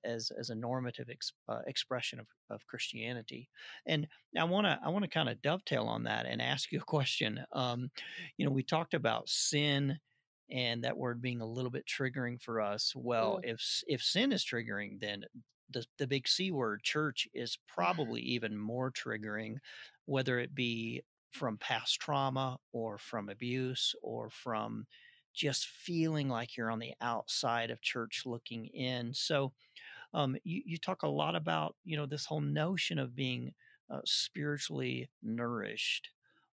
[0.03, 3.49] as as a normative ex, uh, expression of, of Christianity.
[3.85, 4.07] And
[4.37, 6.83] I want to I want to kind of dovetail on that and ask you a
[6.83, 7.43] question.
[7.51, 7.89] Um,
[8.37, 9.99] you know, we talked about sin
[10.51, 12.93] and that word being a little bit triggering for us.
[12.95, 13.51] Well, mm.
[13.51, 15.23] if if sin is triggering, then
[15.69, 19.57] the the big C word, church, is probably even more triggering,
[20.05, 24.85] whether it be from past trauma or from abuse or from
[25.33, 29.13] just feeling like you're on the outside of church looking in.
[29.13, 29.53] So,
[30.13, 33.53] um, you, you talk a lot about, you know, this whole notion of being
[33.89, 36.09] uh, spiritually nourished.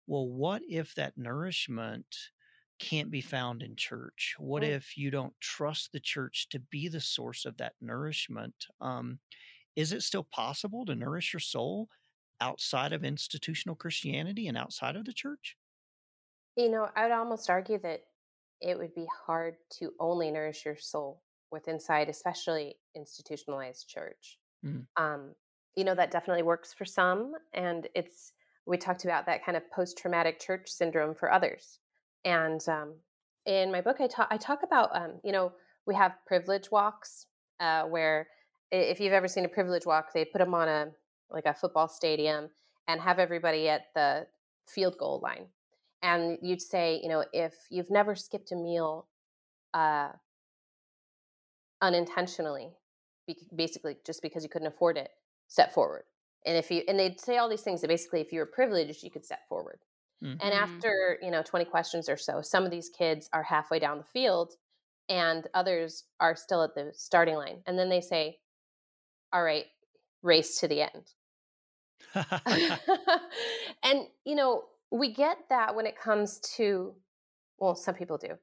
[0.07, 2.07] Well, what if that nourishment
[2.79, 4.35] can't be found in church?
[4.39, 4.69] What mm.
[4.69, 8.67] if you don't trust the church to be the source of that nourishment?
[8.81, 9.19] Um,
[9.77, 11.89] is it still possible to nourish your soul
[12.41, 15.57] outside of institutional Christianity and outside of the church?
[16.57, 18.03] You know, I would almost argue that
[18.61, 24.39] it would be hard to only nourish your soul with inside, especially institutionalized church.
[24.65, 24.87] Mm.
[24.97, 25.35] Um,
[25.77, 27.35] you know, that definitely works for some.
[27.55, 28.33] And it's,
[28.67, 31.79] we talked about that kind of post traumatic church syndrome for others.
[32.25, 32.95] And um,
[33.47, 35.53] in my book, I talk, I talk about, um, you know,
[35.87, 37.27] we have privilege walks
[37.61, 38.29] uh, where
[38.71, 40.89] if you've ever seen a privilege walk, they put them on a
[41.31, 42.49] like a football stadium
[42.87, 44.27] and have everybody at the
[44.67, 45.47] field goal line.
[46.03, 49.09] And you'd say, you know, if you've never skipped a meal
[49.75, 50.11] uh,
[51.83, 52.71] unintentionally,
[53.55, 55.11] basically just because you couldn't afford it,
[55.49, 56.05] step forward.
[56.47, 59.03] And if you and they'd say all these things that basically, if you were privileged,
[59.03, 59.81] you could step forward.
[60.23, 60.39] Mm-hmm.
[60.41, 63.99] And after you know twenty questions or so, some of these kids are halfway down
[63.99, 64.55] the field,
[65.09, 67.63] and others are still at the starting line.
[67.67, 68.39] And then they say,
[69.33, 69.67] "All right,
[70.23, 71.13] race to the end."
[73.83, 76.95] and you know, we get that when it comes to
[77.59, 78.39] well, some people do,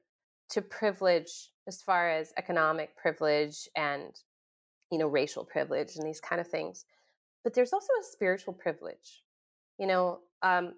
[0.50, 4.14] to privilege as far as economic privilege and
[4.90, 6.84] you know, racial privilege and these kind of things.
[7.44, 9.22] But there's also a spiritual privilege.
[9.78, 10.74] You know, um,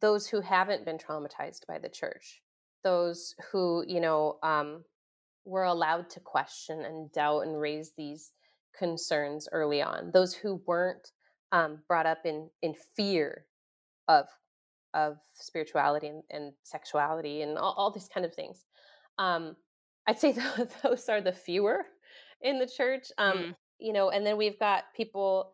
[0.00, 2.42] those who haven't been traumatized by the church,
[2.84, 4.84] those who, you know, um,
[5.44, 8.32] were allowed to question and doubt and raise these
[8.78, 11.12] concerns early on, those who weren't
[11.52, 13.46] um, brought up in in fear
[14.06, 14.26] of
[14.94, 18.64] of spirituality and, and sexuality and all, all, these kind of things.
[19.18, 19.54] Um,
[20.06, 20.34] I'd say
[20.82, 21.84] those are the fewer
[22.40, 23.08] in the church.
[23.18, 23.54] Um, mm.
[23.78, 25.52] You know, and then we've got people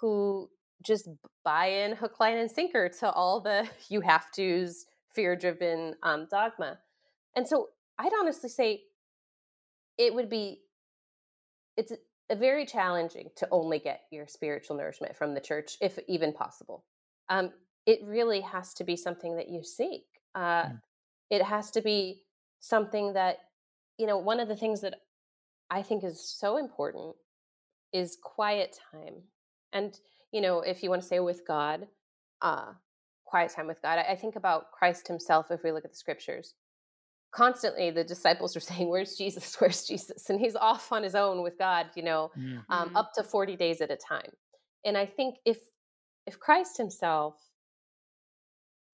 [0.00, 0.50] who
[0.82, 1.08] just
[1.44, 6.26] buy in hook, line, and sinker to all the you have to's, fear driven um,
[6.30, 6.78] dogma.
[7.36, 7.68] And so
[7.98, 8.82] I'd honestly say
[9.98, 10.60] it would be
[11.76, 11.92] it's
[12.34, 16.84] very challenging to only get your spiritual nourishment from the church, if even possible.
[17.28, 17.50] Um,
[17.86, 20.04] it really has to be something that you seek.
[20.34, 20.80] Uh, mm.
[21.30, 22.22] It has to be
[22.60, 23.38] something that,
[23.98, 25.00] you know, one of the things that
[25.70, 27.16] I think is so important
[27.92, 29.14] is quiet time.
[29.72, 29.98] And,
[30.32, 31.86] you know, if you want to say with God,
[32.40, 32.72] uh,
[33.24, 35.96] quiet time with God, I, I think about Christ himself if we look at the
[35.96, 36.54] scriptures.
[37.32, 39.56] Constantly the disciples are saying where's jesus?
[39.58, 40.28] Where's jesus?
[40.28, 42.72] And he's off on his own with god you know um, mm-hmm.
[42.72, 44.30] um, up to 40 days at a time.
[44.84, 45.58] And i think if
[46.26, 47.36] if christ himself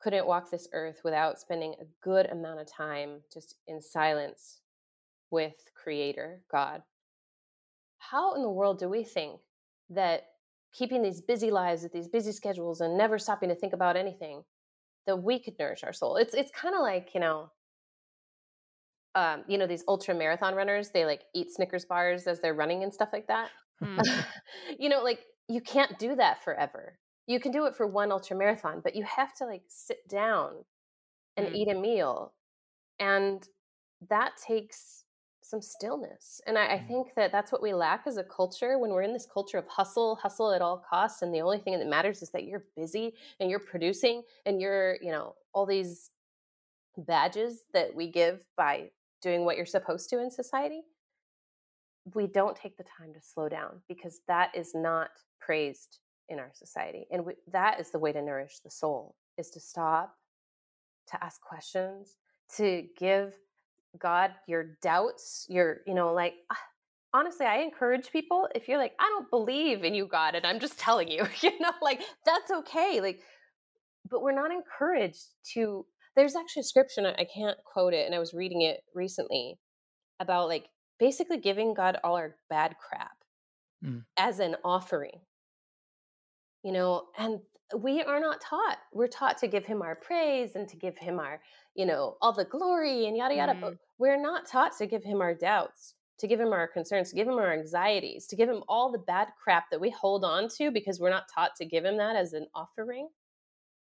[0.01, 4.61] couldn't walk this earth without spending a good amount of time just in silence
[5.31, 6.83] with creator god
[7.98, 9.40] how in the world do we think
[9.90, 10.24] that
[10.72, 14.42] keeping these busy lives with these busy schedules and never stopping to think about anything
[15.07, 17.50] that we could nourish our soul it's it's kind of like you know
[19.18, 22.85] um, you know, these ultra marathon runners, they like eat Snickers bars as they're running
[22.85, 23.50] and stuff like that.
[23.83, 24.24] Mm.
[24.78, 26.98] you know, like you can't do that forever.
[27.26, 30.64] You can do it for one ultra marathon, but you have to like sit down
[31.37, 31.54] and mm.
[31.54, 32.33] eat a meal.
[33.00, 33.46] And
[34.09, 35.04] that takes
[35.48, 36.40] some stillness.
[36.46, 36.88] And I, I, mm.
[36.88, 39.66] think that that's what we lack as a culture when we're in this culture of
[39.66, 41.22] hustle, hustle at all costs.
[41.22, 44.96] And the only thing that matters is that you're busy and you're producing and you're,
[45.02, 46.11] you know, all these
[46.98, 48.90] badges that we give by
[49.22, 50.82] doing what you're supposed to in society,
[52.14, 56.50] we don't take the time to slow down because that is not praised in our
[56.52, 57.06] society.
[57.10, 60.14] And we, that is the way to nourish the soul is to stop,
[61.08, 62.16] to ask questions,
[62.56, 63.35] to give
[63.98, 66.58] God your doubts, your, you know, like, ah,
[67.14, 70.60] honestly, I encourage people if you're like, I don't believe in you, God, and I'm
[70.60, 73.00] just telling you, you know, like, that's okay.
[73.00, 73.20] Like,
[74.10, 75.24] but we're not encouraged
[75.54, 75.84] to
[76.18, 79.56] there's actually a scripture, I can't quote it, and I was reading it recently
[80.18, 80.64] about like
[80.98, 83.16] basically giving God all our bad crap
[83.84, 84.02] mm.
[84.18, 85.20] as an offering.
[86.64, 87.38] You know, and
[87.76, 88.78] we are not taught.
[88.92, 91.40] We're taught to give him our praise and to give him our,
[91.79, 93.54] you know, all the glory and yada yada.
[93.54, 93.60] Mm.
[93.60, 97.16] But we're not taught to give him our doubts, to give him our concerns, to
[97.16, 100.48] give him our anxieties, to give him all the bad crap that we hold on
[100.58, 103.08] to because we're not taught to give him that as an offering.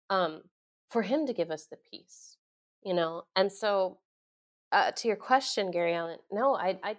[0.10, 0.42] Um,
[0.90, 2.38] for him to give us the peace,
[2.84, 3.24] you know.
[3.36, 4.00] And so,
[4.72, 6.98] uh, to your question, Gary Allen, no, I, I,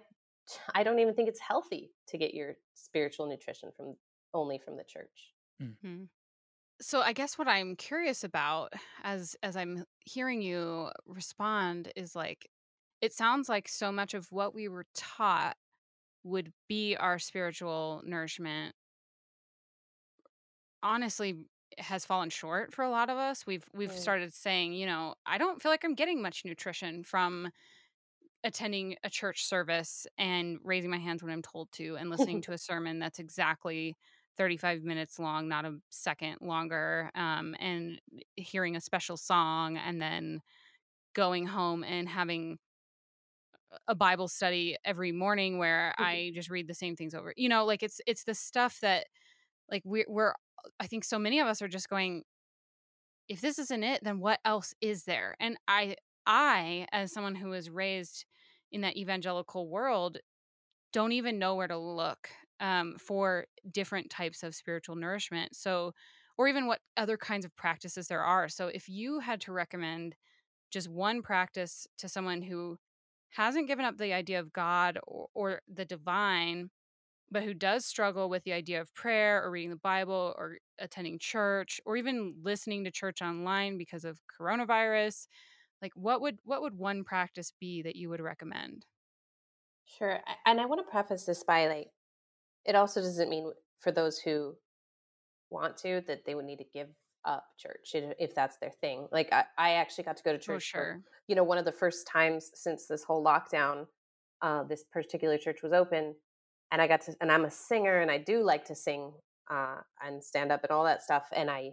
[0.73, 3.95] I don't even think it's healthy to get your spiritual nutrition from
[4.33, 5.33] only from the church.
[5.61, 6.03] Mm-hmm.
[6.81, 8.73] So I guess what I'm curious about
[9.03, 12.49] as as I'm hearing you respond is like
[13.01, 15.57] it sounds like so much of what we were taught
[16.23, 18.75] would be our spiritual nourishment
[20.83, 21.45] honestly
[21.77, 23.45] has fallen short for a lot of us.
[23.45, 27.51] We've we've started saying, you know, I don't feel like I'm getting much nutrition from
[28.43, 32.53] attending a church service and raising my hands when I'm told to and listening to
[32.53, 33.97] a sermon that's exactly
[34.39, 37.99] 35 minutes long, not a second longer, um, and
[38.37, 40.39] hearing a special song and then
[41.13, 42.57] going home and having
[43.87, 46.03] a Bible study every morning where mm-hmm.
[46.03, 47.33] I just read the same things over.
[47.35, 49.07] You know, like it's it's the stuff that
[49.69, 50.33] like we, we're
[50.79, 52.23] I think so many of us are just going
[53.27, 55.35] if this isn't it then what else is there?
[55.41, 58.25] And I I as someone who was raised
[58.71, 60.17] in that evangelical world
[60.93, 62.29] don't even know where to look
[62.59, 65.55] um, for different types of spiritual nourishment.
[65.55, 65.93] So,
[66.37, 68.49] or even what other kinds of practices there are.
[68.49, 70.15] So, if you had to recommend
[70.71, 72.77] just one practice to someone who
[73.31, 76.71] hasn't given up the idea of God or, or the divine,
[77.31, 81.19] but who does struggle with the idea of prayer or reading the Bible or attending
[81.19, 85.27] church or even listening to church online because of coronavirus,
[85.81, 88.85] like what would what would one practice be that you would recommend?
[89.85, 90.21] Sure.
[90.45, 91.91] And I want to preface this by like
[92.65, 94.55] it also doesn't mean for those who
[95.49, 96.89] want to that they would need to give
[97.25, 99.07] up church if that's their thing.
[99.11, 100.55] Like I, I actually got to go to church.
[100.55, 101.01] Oh, sure.
[101.03, 103.87] For, you know, one of the first times since this whole lockdown,
[104.41, 106.15] uh, this particular church was open,
[106.71, 109.11] and I got to, and I'm a singer, and I do like to sing
[109.51, 111.71] uh, and stand up and all that stuff, and I,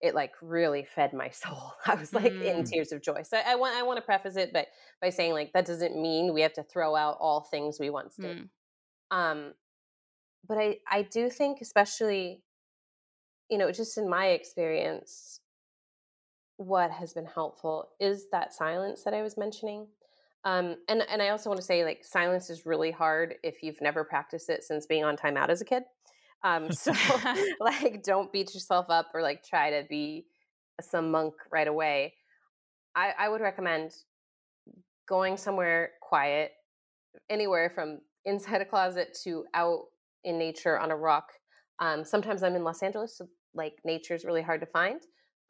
[0.00, 1.72] it like really fed my soul.
[1.86, 2.44] I was like mm.
[2.44, 3.22] in tears of joy.
[3.24, 4.68] So I, I, want, I want to preface it, but
[5.00, 8.14] by saying like that doesn't mean we have to throw out all things we once
[8.16, 8.38] did.
[8.38, 9.16] Mm.
[9.16, 9.52] Um,
[10.46, 12.42] but I, I do think, especially,
[13.48, 15.40] you know, just in my experience,
[16.56, 19.86] what has been helpful is that silence that I was mentioning.
[20.44, 23.80] Um, and and I also want to say, like, silence is really hard if you've
[23.80, 25.84] never practiced it since being on timeout as a kid.
[26.42, 26.92] Um, so,
[27.60, 30.26] like, don't beat yourself up or like try to be
[30.80, 32.14] some monk right away.
[32.94, 33.92] I, I would recommend
[35.08, 36.52] going somewhere quiet,
[37.30, 39.84] anywhere from inside a closet to out
[40.24, 41.32] in nature on a rock.
[41.78, 45.00] Um, sometimes I'm in Los Angeles, so like nature is really hard to find.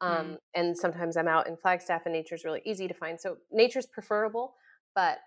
[0.01, 0.37] Um, mm.
[0.55, 3.19] And sometimes I'm out in Flagstaff, and nature is really easy to find.
[3.19, 4.55] So nature's preferable,
[4.95, 5.19] but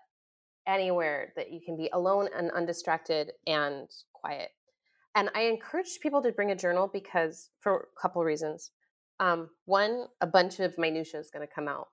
[0.67, 4.49] anywhere that you can be alone and undistracted and quiet.
[5.15, 8.71] And I encourage people to bring a journal because for a couple reasons.
[9.19, 11.87] Um, one, a bunch of minutia is going to come out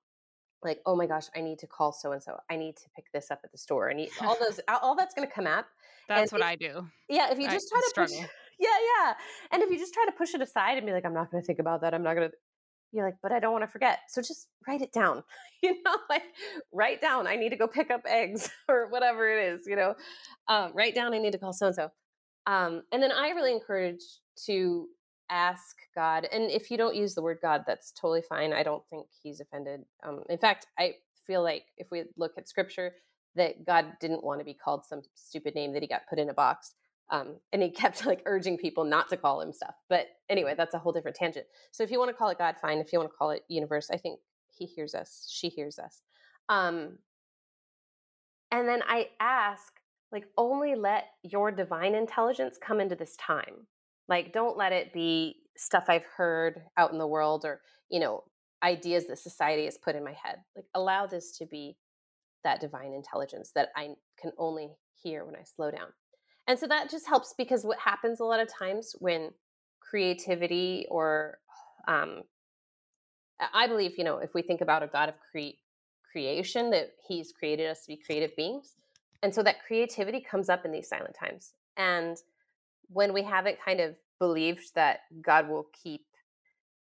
[0.64, 2.36] like oh my gosh i need to call so and so.
[2.50, 3.90] I need to pick this up at the store.
[3.90, 5.66] I need all those all that's going to come up.
[6.08, 6.86] That's and what if, i do.
[7.08, 8.16] Yeah if you just I try to struggle.
[8.16, 8.28] push
[8.60, 9.14] yeah yeah.
[9.52, 11.42] And if you just try to push it aside and be like i'm not going
[11.42, 11.94] to think about that.
[11.94, 12.36] I'm not going to
[12.92, 14.00] you're like but i don't want to forget.
[14.08, 15.22] So just write it down.
[15.62, 16.24] You know like
[16.74, 19.94] write down i need to go pick up eggs or whatever it is you know?
[20.48, 21.90] Um, write down i need to call so and so.
[22.46, 24.02] And then i really encourage
[24.44, 24.86] to
[25.34, 26.28] ask God.
[26.30, 28.52] And if you don't use the word God, that's totally fine.
[28.52, 29.80] I don't think he's offended.
[30.06, 30.94] Um, in fact, I
[31.26, 32.92] feel like if we look at scripture,
[33.34, 36.30] that God didn't want to be called some stupid name that he got put in
[36.30, 36.74] a box.
[37.10, 39.74] Um, and he kept like urging people not to call him stuff.
[39.88, 41.46] But anyway, that's a whole different tangent.
[41.72, 42.78] So if you want to call it God, fine.
[42.78, 44.20] If you want to call it universe, I think
[44.56, 46.00] he hears us, she hears us.
[46.48, 46.98] Um,
[48.52, 49.72] and then I ask,
[50.12, 53.66] like, only let your divine intelligence come into this time.
[54.08, 58.24] Like, don't let it be stuff I've heard out in the world or, you know,
[58.62, 60.38] ideas that society has put in my head.
[60.56, 61.76] Like, allow this to be
[62.44, 63.90] that divine intelligence that I
[64.20, 64.70] can only
[65.02, 65.88] hear when I slow down.
[66.46, 69.30] And so that just helps because what happens a lot of times when
[69.80, 71.38] creativity or,
[71.88, 72.22] um,
[73.52, 75.58] I believe, you know, if we think about a God of cre-
[76.10, 78.74] creation, that He's created us to be creative beings.
[79.22, 81.54] And so that creativity comes up in these silent times.
[81.76, 82.16] And
[82.94, 86.06] when we haven't kind of believed that God will keep,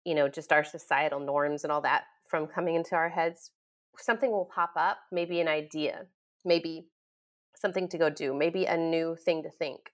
[0.06, 3.52] you know, just our societal norms and all that from coming into our heads,
[3.98, 6.06] something will pop up, maybe an idea,
[6.46, 6.88] maybe
[7.56, 9.92] something to go do, maybe a new thing to think,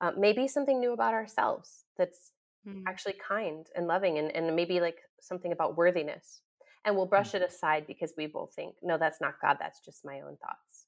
[0.00, 2.30] uh, maybe something new about ourselves that's
[2.66, 2.82] mm.
[2.86, 6.42] actually kind and loving and, and maybe like something about worthiness
[6.84, 7.34] and we'll brush mm.
[7.34, 10.86] it aside because we will think no that's not god that's just my own thoughts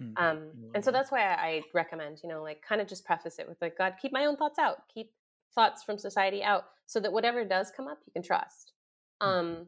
[0.00, 0.12] mm.
[0.16, 3.38] um, and so that's why I, I recommend you know like kind of just preface
[3.38, 5.10] it with like god keep my own thoughts out keep
[5.54, 8.72] thoughts from society out so that whatever does come up you can trust
[9.22, 9.26] mm.
[9.26, 9.66] um,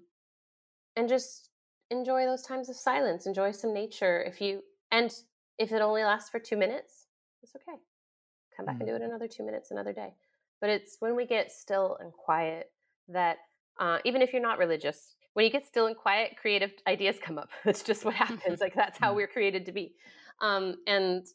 [0.97, 1.51] and just
[1.91, 5.12] enjoy those times of silence enjoy some nature if you and
[5.59, 7.07] if it only lasts for two minutes
[7.43, 7.79] it's okay
[8.57, 8.81] come back mm.
[8.81, 10.14] and do it another two minutes another day
[10.61, 12.72] but it's when we get still and quiet
[13.09, 13.39] that
[13.79, 17.37] uh, even if you're not religious when you get still and quiet creative ideas come
[17.37, 17.51] up.
[17.64, 19.16] That's just what happens like that's how mm.
[19.16, 19.95] we're created to be.
[20.41, 21.26] Um, and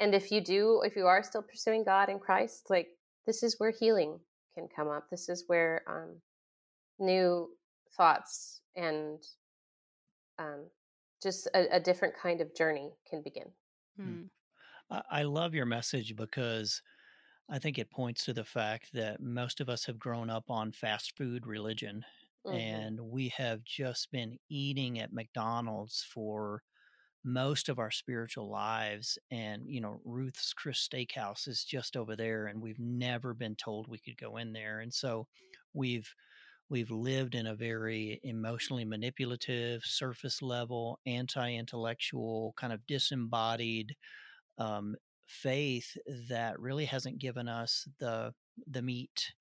[0.00, 2.88] and if you do if you are still pursuing god and christ like
[3.26, 4.18] this is where healing
[4.56, 5.08] can come up.
[5.10, 6.16] This is where um,
[6.98, 7.48] new
[7.96, 9.18] thoughts and
[10.40, 10.66] um,
[11.22, 13.46] just a, a, different kind of journey can begin.
[14.00, 14.28] Mm.
[15.10, 16.82] I love your message because
[17.48, 20.72] I think it points to the fact that most of us have grown up on
[20.72, 22.04] fast food religion
[22.46, 22.56] mm-hmm.
[22.56, 26.62] and we have just been eating at McDonald's for
[27.24, 32.46] most of our spiritual lives and you know Ruth's Chris Steakhouse is just over there
[32.46, 35.26] and we've never been told we could go in there and so
[35.74, 36.14] we've
[36.70, 43.94] we've lived in a very emotionally manipulative surface level anti-intellectual kind of disembodied
[44.56, 44.94] um,
[45.26, 45.96] faith
[46.28, 48.32] that really hasn't given us the
[48.66, 49.32] the meat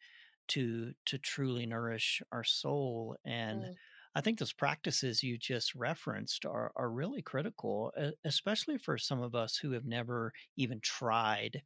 [0.50, 3.74] to to truly nourish our soul and mm.
[4.16, 7.94] I think those practices you just referenced are, are really critical,
[8.26, 11.62] especially for some of us who have never even tried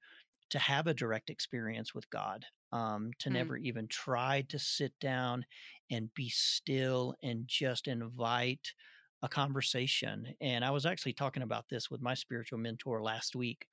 [0.50, 3.34] to have a direct experience with God, um, to mm.
[3.34, 5.46] never even tried to sit down
[5.90, 8.74] and be still and just invite
[9.24, 10.36] a conversation.
[10.42, 13.66] And I was actually talking about this with my spiritual mentor last week.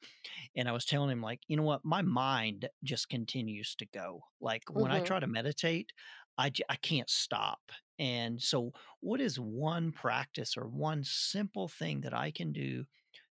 [0.56, 1.84] And I was telling him, like, you know what?
[1.84, 4.22] My mind just continues to go.
[4.40, 4.80] Like, mm-hmm.
[4.80, 5.06] when I mm-hmm.
[5.06, 5.90] try to meditate,
[6.38, 7.60] I, I can't stop.
[7.98, 12.84] And so, what is one practice or one simple thing that I can do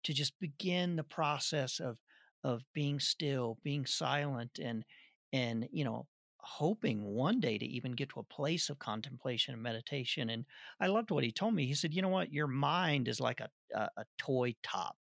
[0.05, 1.99] to just begin the process of
[2.45, 4.85] of being still, being silent, and
[5.33, 6.07] and you know
[6.43, 10.31] hoping one day to even get to a place of contemplation and meditation.
[10.31, 10.45] And
[10.81, 11.67] I loved what he told me.
[11.67, 12.33] He said, "You know what?
[12.33, 14.97] Your mind is like a a, a toy top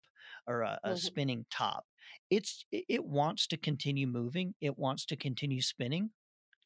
[0.47, 0.97] or a, a mm-hmm.
[0.97, 1.85] spinning top.
[2.29, 4.53] It's it wants to continue moving.
[4.61, 6.11] It wants to continue spinning.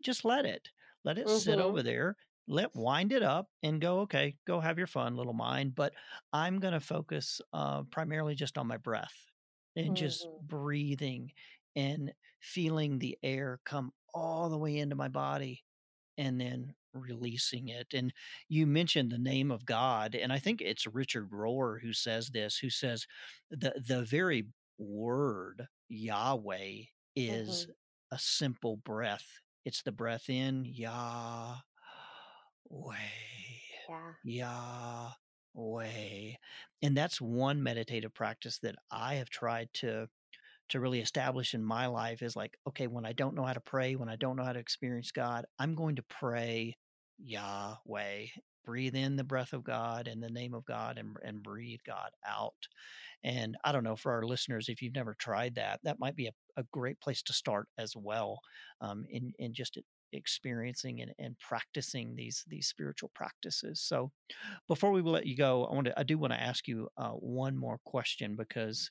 [0.04, 0.70] Just let it.
[1.04, 1.38] Let it mm-hmm.
[1.38, 2.18] sit over there."
[2.48, 4.02] Let wind it up and go.
[4.02, 5.74] Okay, go have your fun, little mind.
[5.74, 5.94] But
[6.32, 9.16] I'm going to focus uh, primarily just on my breath
[9.76, 9.96] and mm-hmm.
[9.96, 11.32] just breathing
[11.76, 15.62] and feeling the air come all the way into my body
[16.18, 17.88] and then releasing it.
[17.94, 18.14] And
[18.48, 22.58] you mentioned the name of God, and I think it's Richard Rohr who says this,
[22.58, 23.06] who says
[23.52, 24.46] the the very
[24.78, 26.84] word Yahweh
[27.16, 28.16] is mm-hmm.
[28.16, 29.26] a simple breath.
[29.66, 31.60] It's the breath in Yahweh.
[34.24, 35.12] Yeah.
[35.56, 36.34] Yahweh.
[36.82, 40.08] And that's one meditative practice that I have tried to
[40.70, 43.62] to really establish in my life is like, okay, when I don't know how to
[43.62, 46.76] pray, when I don't know how to experience God, I'm going to pray
[47.20, 48.26] Yahweh.
[48.66, 52.10] Breathe in the breath of God and the name of God and, and breathe God
[52.28, 52.68] out.
[53.24, 56.28] And I don't know, for our listeners, if you've never tried that, that might be
[56.28, 58.40] a, a great place to start as well
[58.82, 59.78] um, in, in just
[60.14, 63.82] experiencing and, and practicing these these spiritual practices.
[63.82, 64.12] So
[64.68, 67.10] before we let you go, I want to I do want to ask you uh,
[67.10, 68.90] one more question because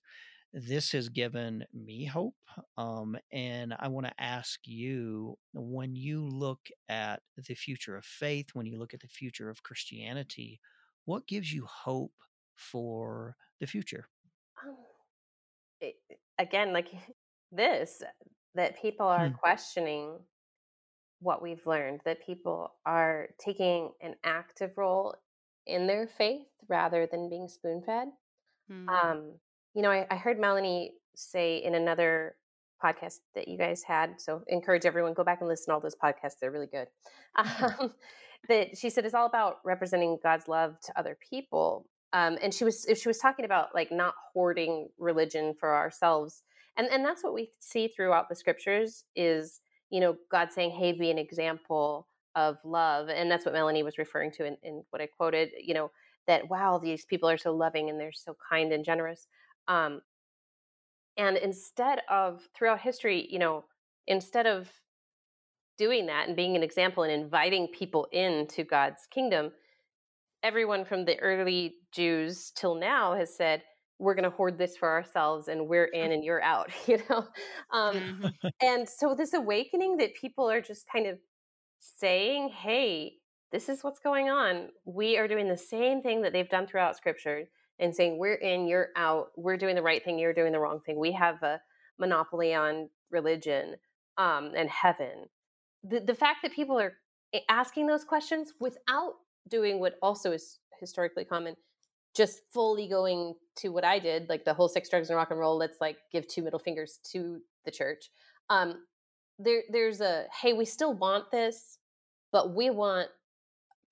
[0.55, 2.37] this has given me hope.
[2.79, 8.47] Um, and I want to ask you when you look at the future of faith,
[8.53, 10.61] when you look at the future of Christianity,
[11.07, 12.15] what gives you hope
[12.55, 14.07] for the future?
[14.65, 14.77] Um,
[15.81, 15.97] it,
[16.39, 16.89] again, like
[17.53, 18.01] this,
[18.55, 19.35] that people are hmm.
[19.35, 20.21] questioning
[21.21, 25.17] what we've learned, that people are taking an active role
[25.67, 28.09] in their faith rather than being spoon fed.
[28.71, 28.89] Hmm.
[28.89, 29.33] Um,
[29.75, 32.37] you know, I, I heard Melanie say in another
[32.83, 34.21] podcast that you guys had.
[34.21, 36.89] So encourage everyone go back and listen to all those podcasts; they're really good.
[37.81, 37.93] Um,
[38.49, 41.87] that she said it's all about representing God's love to other people.
[42.13, 46.43] Um, and she was if she was talking about like not hoarding religion for ourselves,
[46.77, 49.61] and and that's what we see throughout the scriptures is
[49.91, 52.07] you know God saying, "Hey, be an example
[52.37, 55.51] of love," and that's what Melanie was referring to in, in what I quoted.
[55.61, 55.91] You know
[56.27, 59.27] that wow, these people are so loving and they're so kind and generous.
[59.69, 60.03] Um,
[61.17, 63.65] and instead of throughout history, you know,
[64.07, 64.71] instead of
[65.79, 69.53] doing that and being an example and inviting people into God's kingdom,
[70.43, 73.63] everyone from the early Jews till now has said,
[74.01, 77.27] we're going to hoard this for ourselves and we're in and you're out you know?
[77.71, 78.49] Um, mm-hmm.
[78.61, 81.19] and so this awakening that people are just kind of
[81.79, 83.15] saying hey
[83.55, 84.71] this is what's going on.
[84.85, 87.45] We are doing the same thing that they've done throughout scripture
[87.79, 90.81] and saying we're in you're out we're doing the right thing you're doing the wrong
[90.81, 91.61] thing we have a
[91.99, 93.77] monopoly on religion
[94.19, 95.27] um, and heaven
[95.83, 96.95] the, the fact that people are
[97.49, 99.15] asking those questions without
[99.49, 101.57] doing what also is historically common
[102.15, 105.39] just fully going to what I did, like the whole sex, drugs, and rock and
[105.39, 105.57] roll.
[105.57, 108.11] Let's like give two middle fingers to the church.
[108.51, 108.85] Um,
[109.39, 111.79] there, there's a hey, we still want this,
[112.33, 113.09] but we want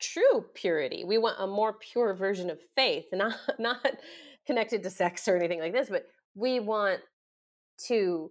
[0.03, 1.05] true purity.
[1.05, 3.87] We want a more pure version of faith, not not
[4.47, 7.01] connected to sex or anything like this, but we want
[7.87, 8.31] to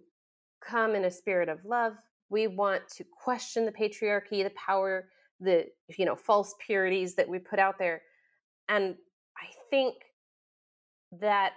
[0.66, 1.94] come in a spirit of love.
[2.30, 5.08] We want to question the patriarchy, the power,
[5.40, 5.66] the
[5.96, 8.02] you know false purities that we put out there,
[8.68, 8.94] and
[9.36, 9.94] I think
[11.20, 11.52] that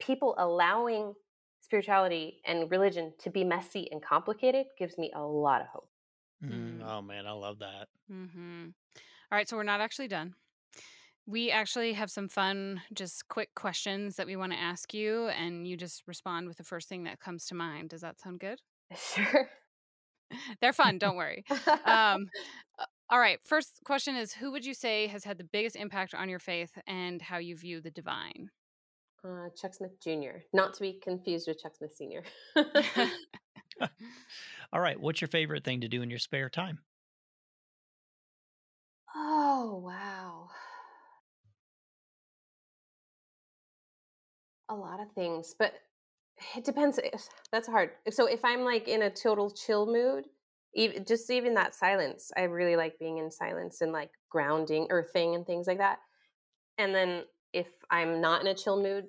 [0.00, 1.14] people allowing
[1.60, 5.88] spirituality and religion to be messy and complicated gives me a lot of hope.
[6.44, 7.88] Mm, oh man, I love that.
[8.10, 8.68] Mm-hmm.
[9.32, 10.34] All right, so we're not actually done.
[11.26, 15.68] We actually have some fun, just quick questions that we want to ask you, and
[15.68, 17.90] you just respond with the first thing that comes to mind.
[17.90, 18.60] Does that sound good?
[18.96, 19.48] Sure.
[20.60, 21.44] They're fun, don't worry.
[21.84, 22.26] um,
[23.08, 23.38] all right.
[23.44, 26.76] First question is Who would you say has had the biggest impact on your faith
[26.86, 28.50] and how you view the divine?
[29.24, 32.22] Uh, Chuck Smith Jr., not to be confused with Chuck Smith Sr.
[34.72, 34.98] All right.
[34.98, 36.80] What's your favorite thing to do in your spare time?
[39.62, 40.48] Oh, wow.
[44.70, 45.74] A lot of things, but
[46.56, 46.98] it depends.
[47.52, 47.90] That's hard.
[48.08, 50.24] So if I'm like in a total chill mood,
[50.74, 55.34] even just even that silence i really like being in silence and like grounding earthing
[55.34, 55.98] and things like that
[56.78, 59.06] and then if i'm not in a chill mood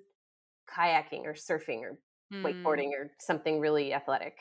[0.68, 2.00] kayaking or surfing or
[2.34, 2.44] mm.
[2.44, 4.38] wakeboarding or something really athletic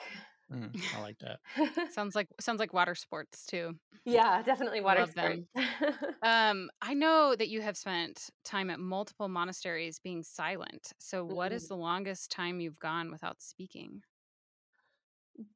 [0.52, 1.40] mm, i like that
[1.92, 3.74] sounds like sounds like water sports too
[4.04, 5.42] yeah definitely water Love sports
[6.22, 11.34] um i know that you have spent time at multiple monasteries being silent so mm-hmm.
[11.34, 14.02] what is the longest time you've gone without speaking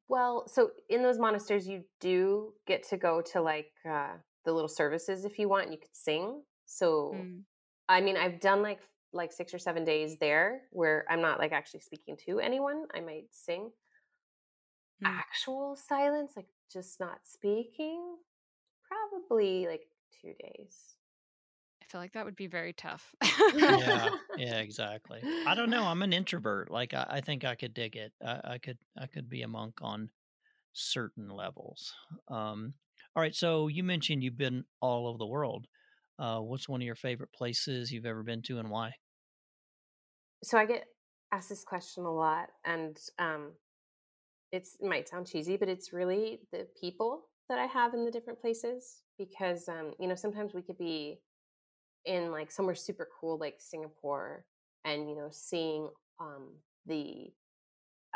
[0.07, 4.69] well, so in those monasteries, you do get to go to like uh, the little
[4.69, 6.41] services if you want, and you could sing.
[6.65, 7.41] So, mm.
[7.89, 8.79] I mean, I've done like
[9.13, 12.85] like six or seven days there where I'm not like actually speaking to anyone.
[12.93, 13.69] I might sing.
[15.03, 15.09] Mm.
[15.09, 18.15] Actual silence, like just not speaking,
[18.87, 19.87] probably like
[20.21, 20.95] two days.
[21.81, 23.13] I feel like that would be very tough.
[23.55, 25.21] yeah, yeah, exactly.
[25.45, 25.83] I don't know.
[25.83, 26.71] I'm an introvert.
[26.71, 28.11] Like I, I think I could dig it.
[28.25, 30.09] I, I, could I could be a monk on
[30.73, 31.93] certain levels.
[32.27, 32.73] Um,
[33.15, 33.35] all right.
[33.35, 35.67] So you mentioned you've been all over the world.
[36.17, 38.93] Uh, what's one of your favorite places you've ever been to, and why?
[40.43, 40.85] So I get
[41.31, 43.51] asked this question a lot, and um,
[44.51, 48.41] it might sound cheesy, but it's really the people that I have in the different
[48.41, 51.19] places because um, you know sometimes we could be
[52.05, 54.45] in like somewhere super cool like Singapore
[54.85, 55.89] and you know seeing
[56.19, 56.49] um
[56.85, 57.31] the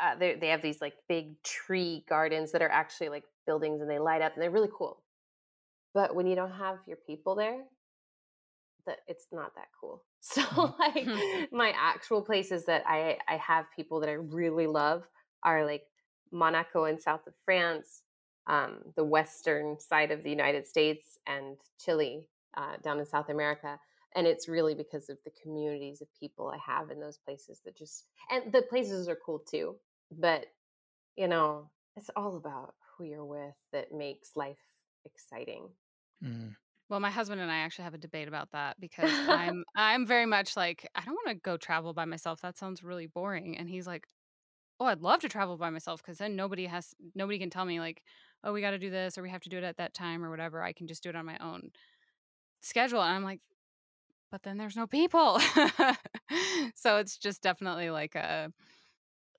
[0.00, 3.90] uh, they they have these like big tree gardens that are actually like buildings and
[3.90, 5.02] they light up and they're really cool.
[5.94, 7.64] But when you don't have your people there,
[8.86, 10.04] that it's not that cool.
[10.22, 10.42] So
[10.78, 11.06] like
[11.50, 15.02] my actual places that I I have people that I really love
[15.42, 15.84] are like
[16.32, 18.02] Monaco and south of France,
[18.46, 22.26] um, the western side of the United States, and Chile
[22.56, 23.78] uh, down in South America.
[24.14, 27.76] And it's really because of the communities of people I have in those places that
[27.76, 29.76] just, and the places are cool too.
[30.10, 30.46] But,
[31.16, 34.58] you know, it's all about who you're with that makes life
[35.04, 35.68] exciting.
[36.24, 36.54] Mm.
[36.88, 40.26] Well, my husband and I actually have a debate about that because I'm I'm very
[40.26, 42.40] much like I don't want to go travel by myself.
[42.40, 43.56] That sounds really boring.
[43.56, 44.06] And he's like,
[44.80, 47.80] "Oh, I'd love to travel by myself because then nobody has nobody can tell me
[47.80, 48.02] like,
[48.44, 50.24] oh, we got to do this or we have to do it at that time
[50.24, 50.62] or whatever.
[50.62, 51.70] I can just do it on my own."
[52.60, 53.02] schedule.
[53.02, 53.40] And I'm like,
[54.30, 55.40] but then there's no people.
[56.74, 58.52] so it's just definitely like a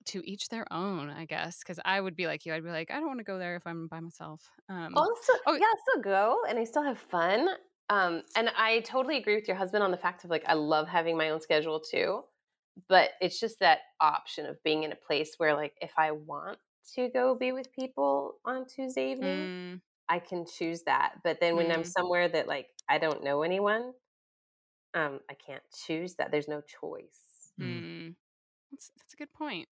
[0.06, 1.60] to each their own, I guess.
[1.60, 2.54] Because I would be like you.
[2.54, 4.50] I'd be like, I don't want to go there if I'm by myself.
[4.68, 7.48] Um, also, oh, yeah, I still go and I still have fun.
[7.88, 10.88] Um, and I totally agree with your husband on the fact of like I love
[10.88, 12.24] having my own schedule too.
[12.88, 16.58] But it's just that option of being in a place where like if I want
[16.94, 19.80] to go be with people on Tuesday evening, mm.
[20.08, 21.16] I can choose that.
[21.22, 21.74] But then when mm.
[21.74, 23.92] I'm somewhere that like I don't know anyone,
[24.94, 26.30] um, I can't choose that.
[26.30, 27.52] There's no choice.
[27.60, 28.14] Mm.
[28.70, 29.68] That's, that's a good point.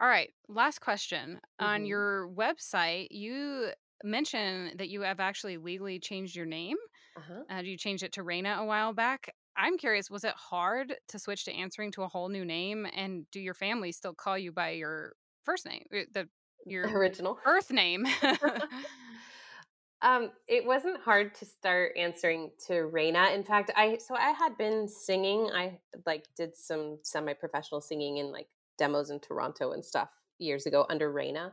[0.00, 1.40] All right, last question.
[1.60, 1.64] Mm-hmm.
[1.64, 3.70] On your website, you
[4.04, 6.76] mention that you have actually legally changed your name.
[7.16, 7.56] Uh-huh.
[7.56, 9.34] Uh, you changed it to Rayna a while back.
[9.58, 12.86] I'm curious, was it hard to switch to answering to a whole new name?
[12.94, 16.28] And do your family still call you by your first name, uh, the
[16.64, 18.06] your original Earth name?
[20.02, 23.34] um, it wasn't hard to start answering to Rayna.
[23.34, 25.50] In fact, I so I had been singing.
[25.52, 28.46] I like did some semi-professional singing in like
[28.78, 31.50] demos in Toronto and stuff years ago under Rayna.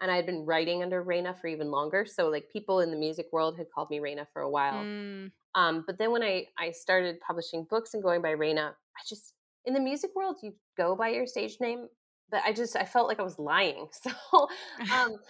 [0.00, 2.06] And I had been writing under Rayna for even longer.
[2.06, 4.82] So like people in the music world had called me Rayna for a while.
[4.82, 5.30] Mm.
[5.54, 9.34] Um, but then when I, I started publishing books and going by Rayna, I just
[9.64, 11.88] in the music world you go by your stage name,
[12.30, 13.88] but I just I felt like I was lying.
[14.02, 14.48] So
[14.92, 15.16] um,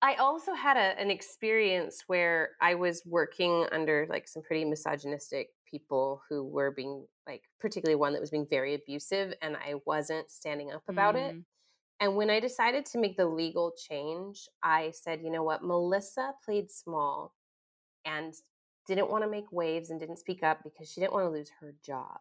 [0.00, 5.48] I also had a, an experience where I was working under like some pretty misogynistic
[5.68, 10.30] people who were being like particularly one that was being very abusive and I wasn't
[10.30, 11.28] standing up about mm.
[11.28, 11.36] it.
[12.00, 16.32] And when I decided to make the legal change, I said, you know what, Melissa
[16.44, 17.34] played small
[18.04, 18.32] and
[18.94, 21.50] didn't want to make waves and didn't speak up because she didn't want to lose
[21.60, 22.20] her job.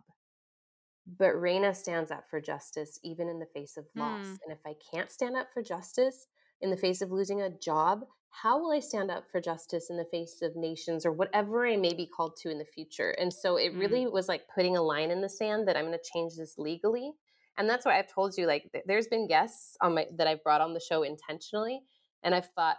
[1.17, 4.25] But Rayna stands up for justice even in the face of loss.
[4.25, 4.37] Mm.
[4.45, 6.27] And if I can't stand up for justice
[6.61, 9.97] in the face of losing a job, how will I stand up for justice in
[9.97, 13.11] the face of nations or whatever I may be called to in the future?
[13.11, 13.79] And so it mm.
[13.79, 16.57] really was like putting a line in the sand that I'm going to change this
[16.57, 17.13] legally
[17.57, 20.61] and that's why I've told you like there's been guests on my that I've brought
[20.61, 21.81] on the show intentionally
[22.23, 22.77] and I've thought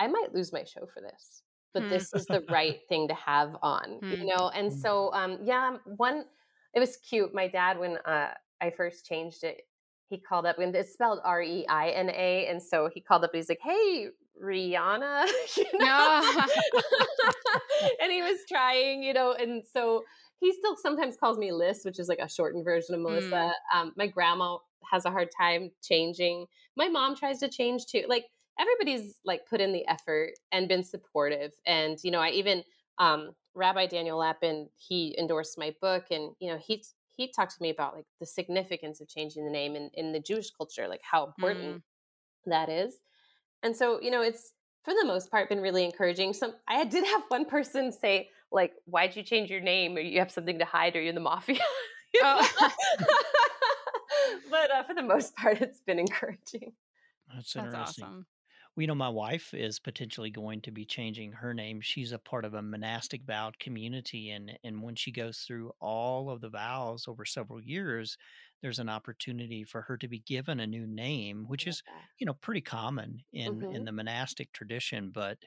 [0.00, 1.42] I might lose my show for this
[1.72, 1.88] but hmm.
[1.88, 4.10] this is the right thing to have on hmm.
[4.12, 4.78] you know and hmm.
[4.78, 6.24] so um yeah one
[6.74, 8.28] it was cute my dad when uh
[8.60, 9.62] I first changed it
[10.08, 13.24] he called up and it's spelled R E I N A and so he called
[13.24, 14.08] up and he's like hey
[14.42, 16.20] Rihanna you know?
[18.02, 20.04] and he was trying you know and so
[20.40, 23.30] he still sometimes calls me Liz, which is like a shortened version of Melissa.
[23.30, 23.52] Mm.
[23.74, 24.58] Um, my grandma
[24.90, 26.46] has a hard time changing.
[26.76, 28.04] My mom tries to change too.
[28.08, 28.26] Like
[28.58, 31.52] everybody's like put in the effort and been supportive.
[31.66, 32.62] And you know, I even
[32.98, 36.84] um, Rabbi Daniel Lapin, he endorsed my book, and you know he
[37.16, 40.20] he talked to me about like the significance of changing the name in, in the
[40.20, 41.82] Jewish culture, like how important mm.
[42.46, 42.94] that is.
[43.62, 44.52] And so you know, it's
[44.84, 46.32] for the most part been really encouraging.
[46.32, 49.96] Some I did have one person say like, why'd you change your name?
[49.96, 50.96] Or you have something to hide?
[50.96, 51.58] Or you're in the mafia?
[52.22, 52.48] oh.
[54.50, 56.72] but uh, for the most part, it's been encouraging.
[57.34, 58.26] That's, That's awesome.
[58.76, 61.80] We know my wife is potentially going to be changing her name.
[61.80, 66.30] She's a part of a monastic vowed community, and and when she goes through all
[66.30, 68.18] of the vows over several years,
[68.62, 71.82] there's an opportunity for her to be given a new name, which is
[72.18, 73.72] you know pretty common in mm-hmm.
[73.72, 75.10] in the monastic tradition.
[75.10, 75.38] But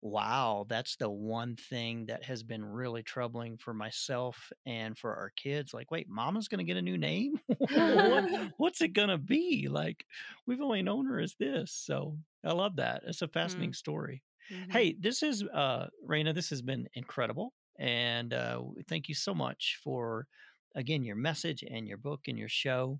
[0.00, 5.32] wow, that's the one thing that has been really troubling for myself and for our
[5.36, 5.74] kids.
[5.74, 7.40] Like, wait, mama's going to get a new name?
[7.58, 9.68] what, what's it going to be?
[9.68, 10.04] Like,
[10.46, 11.72] we've only known her as this.
[11.72, 13.02] So I love that.
[13.06, 13.76] It's a fascinating mm.
[13.76, 14.22] story.
[14.52, 14.70] Mm-hmm.
[14.70, 17.52] Hey, this is, uh, Rayna, this has been incredible.
[17.78, 20.26] And uh, thank you so much for,
[20.74, 22.98] again, your message and your book and your show.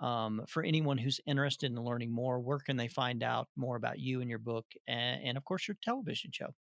[0.00, 3.98] Um, for anyone who's interested in learning more, where can they find out more about
[3.98, 6.54] you and your book and, and of course, your television show?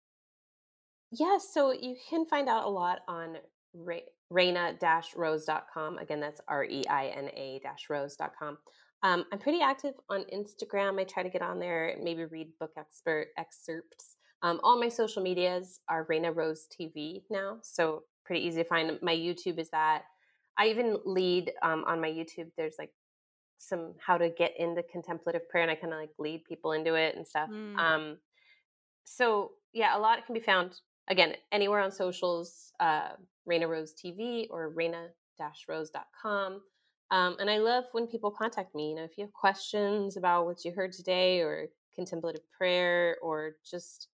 [1.11, 3.37] Yeah, so you can find out a lot on
[3.73, 5.97] Re- rayna-rose.com.
[5.99, 8.57] Again, that's R E I N A rose.com.
[9.03, 10.99] Um, I'm pretty active on Instagram.
[10.99, 14.15] I try to get on there, maybe read book expert excerpts.
[14.41, 18.99] Um, all my social medias are Rayna Rose TV now, so pretty easy to find.
[19.01, 20.03] My YouTube is that.
[20.57, 22.49] I even lead um, on my YouTube.
[22.57, 22.91] There's like
[23.57, 26.95] some how to get into contemplative prayer and I kind of like lead people into
[26.95, 27.49] it and stuff.
[27.49, 27.77] Mm.
[27.77, 28.17] Um,
[29.03, 33.09] so yeah, a lot can be found again anywhere on socials, uh,
[33.49, 36.61] Rayna Rose TV or Rayna-Rose.com.
[37.09, 38.89] Um, and I love when people contact me.
[38.89, 43.55] You know, if you have questions about what you heard today or contemplative prayer or
[43.69, 44.09] just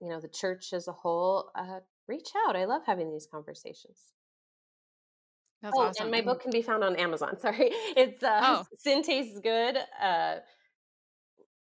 [0.00, 2.56] you know the church as a whole, uh, reach out.
[2.56, 4.12] I love having these conversations.
[5.62, 6.04] That's oh, awesome.
[6.04, 7.38] and my book can be found on Amazon.
[7.40, 8.64] Sorry, it's uh, oh.
[8.78, 9.76] Sin Tastes Good.
[10.02, 10.36] Uh,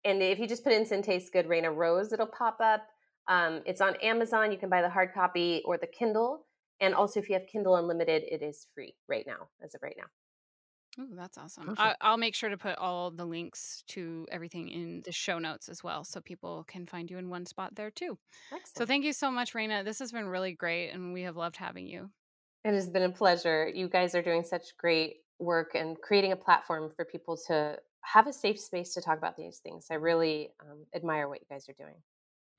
[0.04, 2.82] and if you just put in Sin Tastes Good, Rayna Rose, it'll pop up.
[3.28, 4.52] Um, it's on Amazon.
[4.52, 6.46] You can buy the hard copy or the Kindle.
[6.82, 9.96] And also, if you have Kindle Unlimited, it is free right now, as of right
[9.98, 10.06] now.
[11.00, 11.74] Oh, that's awesome.
[11.78, 15.70] I, will make sure to put all the links to everything in the show notes
[15.70, 18.18] as well so people can find you in one spot there too.
[18.52, 18.78] Excellent.
[18.78, 19.86] So, thank you so much, Rayna.
[19.86, 22.10] This has been really great, and we have loved having you.
[22.64, 23.70] It has been a pleasure.
[23.74, 28.28] You guys are doing such great work and creating a platform for people to have
[28.28, 29.88] a safe space to talk about these things.
[29.92, 31.96] I really um, admire what you guys are doing.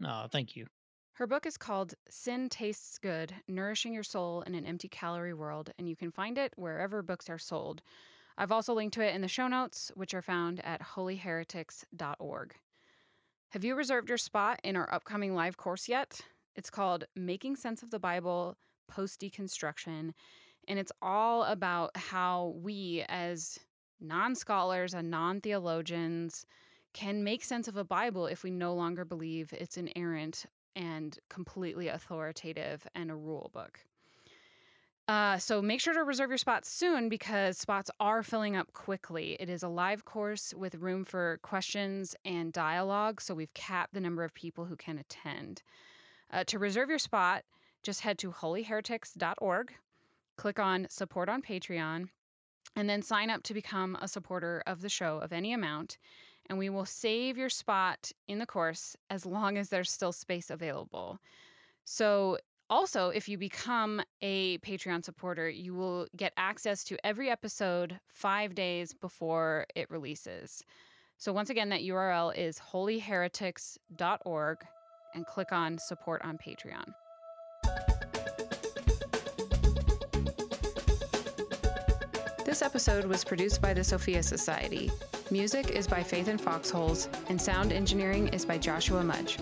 [0.00, 0.66] No, thank you.
[1.14, 5.70] Her book is called Sin Tastes Good Nourishing Your Soul in an Empty Calorie World,
[5.78, 7.82] and you can find it wherever books are sold.
[8.36, 12.54] I've also linked to it in the show notes, which are found at holyheretics.org.
[13.50, 16.20] Have you reserved your spot in our upcoming live course yet?
[16.56, 20.12] It's called Making Sense of the Bible post deconstruction.
[20.66, 23.58] And it's all about how we, as
[24.00, 26.46] non scholars and non theologians,
[26.92, 31.88] can make sense of a Bible if we no longer believe it's inerrant and completely
[31.88, 33.80] authoritative and a rule book.
[35.06, 39.36] Uh, so make sure to reserve your spots soon because spots are filling up quickly.
[39.38, 44.00] It is a live course with room for questions and dialogue, so we've capped the
[44.00, 45.62] number of people who can attend.
[46.32, 47.44] Uh, to reserve your spot,
[47.84, 49.72] just head to holyheretics.org,
[50.36, 52.08] click on support on Patreon,
[52.74, 55.98] and then sign up to become a supporter of the show of any amount.
[56.48, 60.50] And we will save your spot in the course as long as there's still space
[60.50, 61.18] available.
[61.84, 62.38] So
[62.70, 68.54] also, if you become a Patreon supporter, you will get access to every episode five
[68.54, 70.64] days before it releases.
[71.18, 74.58] So, once again, that URL is holyheretics.org
[75.14, 76.94] and click on support on Patreon.
[82.54, 84.88] This episode was produced by the Sophia Society.
[85.32, 89.38] Music is by Faith and Foxholes, and sound engineering is by Joshua Mudge.